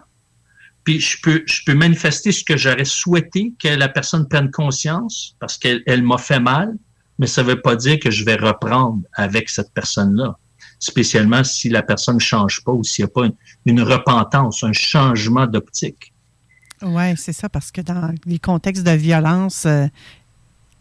puis 0.85 1.01
je 1.01 1.19
peux, 1.23 1.43
je 1.47 1.63
peux 1.65 1.75
manifester 1.75 2.33
ce 2.33 2.45
que 2.45 2.57
j'aurais 2.57 2.85
souhaité 2.85 3.53
que 3.63 3.69
la 3.69 3.89
personne 3.89 4.29
prenne 4.29 4.51
conscience 4.51 5.37
parce 5.39 5.57
qu'elle 5.59 5.83
elle, 5.87 6.03
m'a 6.03 6.19
fait 6.19 6.41
mal, 6.41 6.75
mais 7.19 7.27
ça 7.27 7.43
ne 7.43 7.49
veut 7.49 7.61
pas 7.61 7.77
dire 7.77 7.99
que 8.01 8.11
je 8.11 8.25
vais 8.25 8.37
reprendre 8.37 9.03
avec 9.15 9.49
cette 9.49 9.73
personne-là, 9.73 10.37
spécialement 10.79 11.45
si 11.45 11.69
la 11.69 11.83
personne 11.83 12.17
ne 12.17 12.21
change 12.21 12.65
pas 12.65 12.73
ou 12.73 12.83
s'il 12.83 13.05
n'y 13.05 13.11
a 13.11 13.13
pas 13.13 13.29
une 13.67 13.83
repentance, 13.83 14.65
un 14.65 14.73
changement 14.73 15.47
d'optique. 15.47 16.13
Oui, 16.83 17.17
c'est 17.17 17.33
ça, 17.33 17.49
parce 17.49 17.71
que 17.71 17.81
dans 17.81 18.13
les 18.27 18.39
contextes 18.39 18.83
de 18.83 18.91
violence, 18.91 19.67
euh, 19.67 19.87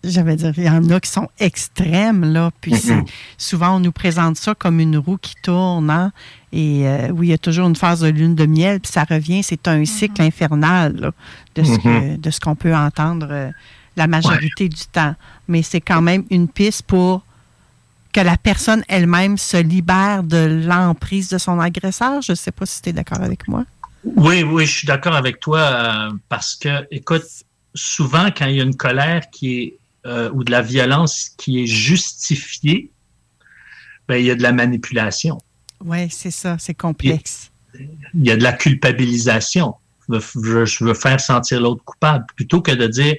j'avais 0.03 0.35
dire, 0.35 0.53
il 0.57 0.63
y 0.63 0.69
en 0.69 0.89
a 0.89 0.99
qui 0.99 1.09
sont 1.09 1.29
extrêmes, 1.39 2.25
là. 2.25 2.51
Puis 2.61 2.73
mm-hmm. 2.73 3.07
souvent, 3.37 3.75
on 3.75 3.79
nous 3.79 3.91
présente 3.91 4.37
ça 4.37 4.55
comme 4.55 4.79
une 4.79 4.97
roue 4.97 5.17
qui 5.17 5.35
tourne, 5.43 5.89
hein? 5.89 6.11
Et 6.51 6.87
euh, 6.87 7.09
oui, 7.09 7.27
il 7.27 7.29
y 7.29 7.33
a 7.33 7.37
toujours 7.37 7.67
une 7.67 7.75
phase 7.75 8.01
de 8.01 8.09
lune 8.09 8.35
de 8.35 8.45
miel, 8.45 8.79
puis 8.79 8.91
ça 8.91 9.03
revient, 9.03 9.43
c'est 9.43 9.67
un 9.67 9.85
cycle 9.85 10.21
mm-hmm. 10.21 10.27
infernal 10.27 11.11
de 11.55 11.63
ce 11.63 11.71
mm-hmm. 11.71 12.39
qu'on 12.39 12.55
peut 12.55 12.75
entendre 12.75 13.27
euh, 13.29 13.51
la 13.95 14.07
majorité 14.07 14.67
du 14.67 14.85
temps. 14.91 15.15
Mais 15.47 15.61
c'est 15.61 15.81
quand 15.81 16.01
même 16.01 16.25
une 16.29 16.47
piste 16.47 16.83
pour 16.83 17.23
que 18.11 18.19
la 18.19 18.37
personne 18.37 18.83
elle-même 18.89 19.37
se 19.37 19.57
libère 19.57 20.23
de 20.23 20.61
l'emprise 20.65 21.29
de 21.29 21.37
son 21.37 21.59
agresseur. 21.59 22.21
Je 22.21 22.33
ne 22.33 22.35
sais 22.35 22.51
pas 22.51 22.65
si 22.65 22.81
tu 22.81 22.89
es 22.89 22.93
d'accord 22.93 23.21
avec 23.21 23.47
moi. 23.47 23.63
Oui, 24.03 24.43
oui, 24.43 24.65
je 24.65 24.71
suis 24.71 24.87
d'accord 24.87 25.15
avec 25.15 25.39
toi 25.39 25.59
euh, 25.59 26.11
parce 26.27 26.55
que, 26.55 26.87
écoute, 26.91 27.23
souvent 27.73 28.29
quand 28.35 28.47
il 28.47 28.55
y 28.55 28.59
a 28.59 28.63
une 28.63 28.75
colère 28.75 29.29
qui 29.31 29.61
est 29.61 29.77
euh, 30.05 30.31
ou 30.33 30.43
de 30.43 30.51
la 30.51 30.61
violence 30.61 31.29
qui 31.37 31.63
est 31.63 31.65
justifiée, 31.65 32.91
ben, 34.07 34.15
il 34.15 34.25
y 34.25 34.31
a 34.31 34.35
de 34.35 34.43
la 34.43 34.51
manipulation. 34.51 35.37
Oui, 35.83 36.09
c'est 36.09 36.31
ça, 36.31 36.57
c'est 36.59 36.73
complexe. 36.73 37.51
Il 38.13 38.25
y 38.25 38.31
a 38.31 38.37
de 38.37 38.43
la 38.43 38.53
culpabilisation. 38.53 39.75
Je 40.09 40.83
veux, 40.83 40.93
faire 40.93 41.19
sentir 41.19 41.61
l'autre 41.61 41.83
coupable. 41.83 42.25
Plutôt 42.35 42.61
que 42.61 42.71
de 42.71 42.87
dire 42.87 43.15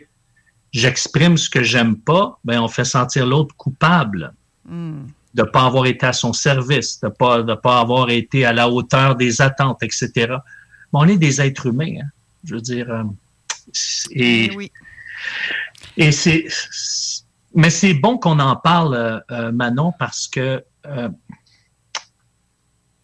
j'exprime 0.73 1.37
ce 1.37 1.49
que 1.49 1.63
j'aime 1.63 1.97
pas, 1.97 2.39
ben, 2.45 2.61
on 2.61 2.69
fait 2.69 2.85
sentir 2.85 3.27
l'autre 3.27 3.55
coupable. 3.57 4.33
Hmm. 4.65 5.07
de 5.35 5.43
ne 5.43 5.47
pas 5.49 5.65
avoir 5.67 5.87
été 5.87 6.07
à 6.07 6.13
son 6.13 6.33
service, 6.33 7.01
de 7.01 7.09
ne 7.09 7.13
pas, 7.13 7.43
de 7.43 7.55
pas 7.55 7.81
avoir 7.81 8.11
été 8.11 8.45
à 8.45 8.53
la 8.53 8.71
hauteur 8.71 9.17
des 9.17 9.43
attentes, 9.43 9.83
etc 9.83 10.37
on 10.93 11.09
est 11.09 11.17
des 11.17 11.41
êtres 11.41 11.67
humains. 11.67 11.97
Hein. 12.03 12.09
je 12.45 12.55
veux 12.55 12.61
dire. 12.61 12.91
Euh, 12.91 13.05
et, 14.11 14.47
eh 14.47 14.57
oui. 14.57 14.71
Et 15.97 16.13
c'est. 16.13 16.47
Mais 17.55 17.69
c'est 17.71 17.93
bon 17.93 18.17
qu'on 18.17 18.39
en 18.39 18.57
parle, 18.57 18.95
euh, 18.95 19.21
euh, 19.31 19.53
Manon, 19.53 19.93
parce 19.99 20.27
que 20.27 20.65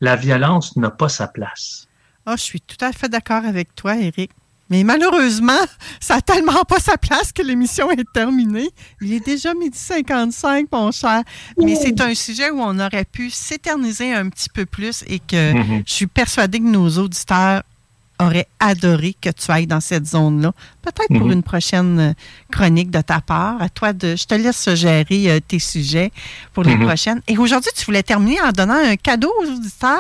la 0.01 0.17
violence 0.17 0.77
n'a 0.77 0.91
pas 0.91 1.09
sa 1.09 1.29
place. 1.29 1.87
Oh, 2.27 2.33
je 2.37 2.43
suis 2.43 2.61
tout 2.61 2.83
à 2.83 2.93
fait 2.93 3.09
d'accord 3.09 3.45
avec 3.45 3.75
toi, 3.75 3.97
Eric. 3.97 4.31
Mais 4.71 4.85
malheureusement, 4.85 5.65
ça 6.01 6.17
n'a 6.17 6.21
tellement 6.21 6.65
pas 6.65 6.79
sa 6.79 6.97
place 6.97 7.33
que 7.33 7.43
l'émission 7.43 7.91
est 7.91 8.05
terminée. 8.13 8.69
Il 9.01 9.13
est 9.13 9.25
déjà 9.25 9.55
midi 9.55 9.79
55, 9.79 10.69
mon 10.71 10.93
cher. 10.93 11.23
Mais 11.57 11.75
c'est 11.75 12.01
un 12.01 12.15
sujet 12.15 12.51
où 12.51 12.61
on 12.61 12.79
aurait 12.79 13.05
pu 13.05 13.31
s'éterniser 13.31 14.13
un 14.13 14.29
petit 14.29 14.51
peu 14.51 14.67
plus 14.67 15.05
et 15.07 15.19
que 15.19 15.55
mm-hmm. 15.55 15.83
je 15.87 15.93
suis 15.93 16.07
persuadée 16.07 16.59
que 16.59 16.65
nos 16.65 16.99
auditeurs 16.99 17.63
aurait 18.21 18.47
adoré 18.61 19.15
que 19.21 19.31
tu 19.31 19.51
ailles 19.51 19.67
dans 19.67 19.81
cette 19.81 20.07
zone-là. 20.07 20.53
Peut-être 20.83 21.09
pour 21.19 21.27
Mhm. 21.27 21.33
une 21.33 21.43
prochaine 21.43 21.99
euh, 22.01 22.13
chronique 22.51 22.91
de 22.91 23.01
ta 23.01 23.21
part. 23.21 23.61
À 23.63 23.69
toi 23.69 23.93
de. 23.93 24.17
Je 24.17 24.25
te 24.25 24.35
laisse 24.35 24.75
gérer 24.75 25.31
euh, 25.31 25.41
tes 25.47 25.59
sujets 25.59 26.11
pour 26.53 26.65
les 26.65 26.75
Mhm. 26.77 26.87
prochaines. 26.87 27.21
Et 27.29 27.39
aujourd'hui, 27.39 27.71
tu 27.77 27.85
voulais 27.85 28.03
terminer 28.03 28.41
en 28.41 28.51
donnant 28.53 28.75
un 28.75 28.97
cadeau 28.97 29.33
aux 29.43 29.47
auditeurs? 29.51 29.99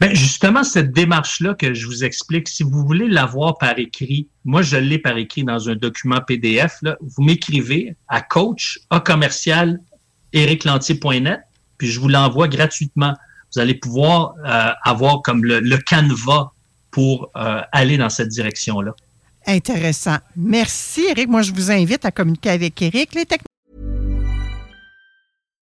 Ben, 0.00 0.14
justement, 0.14 0.64
cette 0.64 0.92
démarche-là 0.92 1.54
que 1.54 1.72
je 1.74 1.86
vous 1.86 2.04
explique, 2.04 2.48
si 2.48 2.62
vous 2.64 2.84
voulez 2.84 3.08
l'avoir 3.08 3.58
par 3.58 3.78
écrit, 3.78 4.28
moi, 4.44 4.62
je 4.62 4.76
l'ai 4.76 4.98
par 4.98 5.16
écrit 5.16 5.44
dans 5.44 5.68
un 5.68 5.74
document 5.76 6.20
PDF, 6.20 6.78
là, 6.82 6.96
vous 7.00 7.22
m'écrivez 7.22 7.94
à 8.08 8.20
coach, 8.20 8.78
à 8.90 9.00
commercial, 9.00 9.78
ericlantier.net, 10.32 11.40
puis 11.78 11.88
je 11.88 12.00
vous 12.00 12.08
l'envoie 12.08 12.48
gratuitement. 12.48 13.14
Vous 13.54 13.60
allez 13.60 13.74
pouvoir 13.74 14.34
euh, 14.46 14.70
avoir 14.82 15.22
comme 15.22 15.44
le, 15.44 15.60
le 15.60 15.76
canevas 15.76 16.51
pour 16.92 17.30
euh, 17.36 17.60
aller 17.72 17.96
dans 17.96 18.10
cette 18.10 18.28
direction-là. 18.28 18.94
Intéressant. 19.46 20.18
Merci, 20.36 21.06
Eric. 21.10 21.28
Moi, 21.28 21.42
je 21.42 21.52
vous 21.52 21.72
invite 21.72 22.04
à 22.04 22.12
communiquer 22.12 22.50
avec 22.50 22.80
Eric. 22.80 23.14
Les 23.14 23.26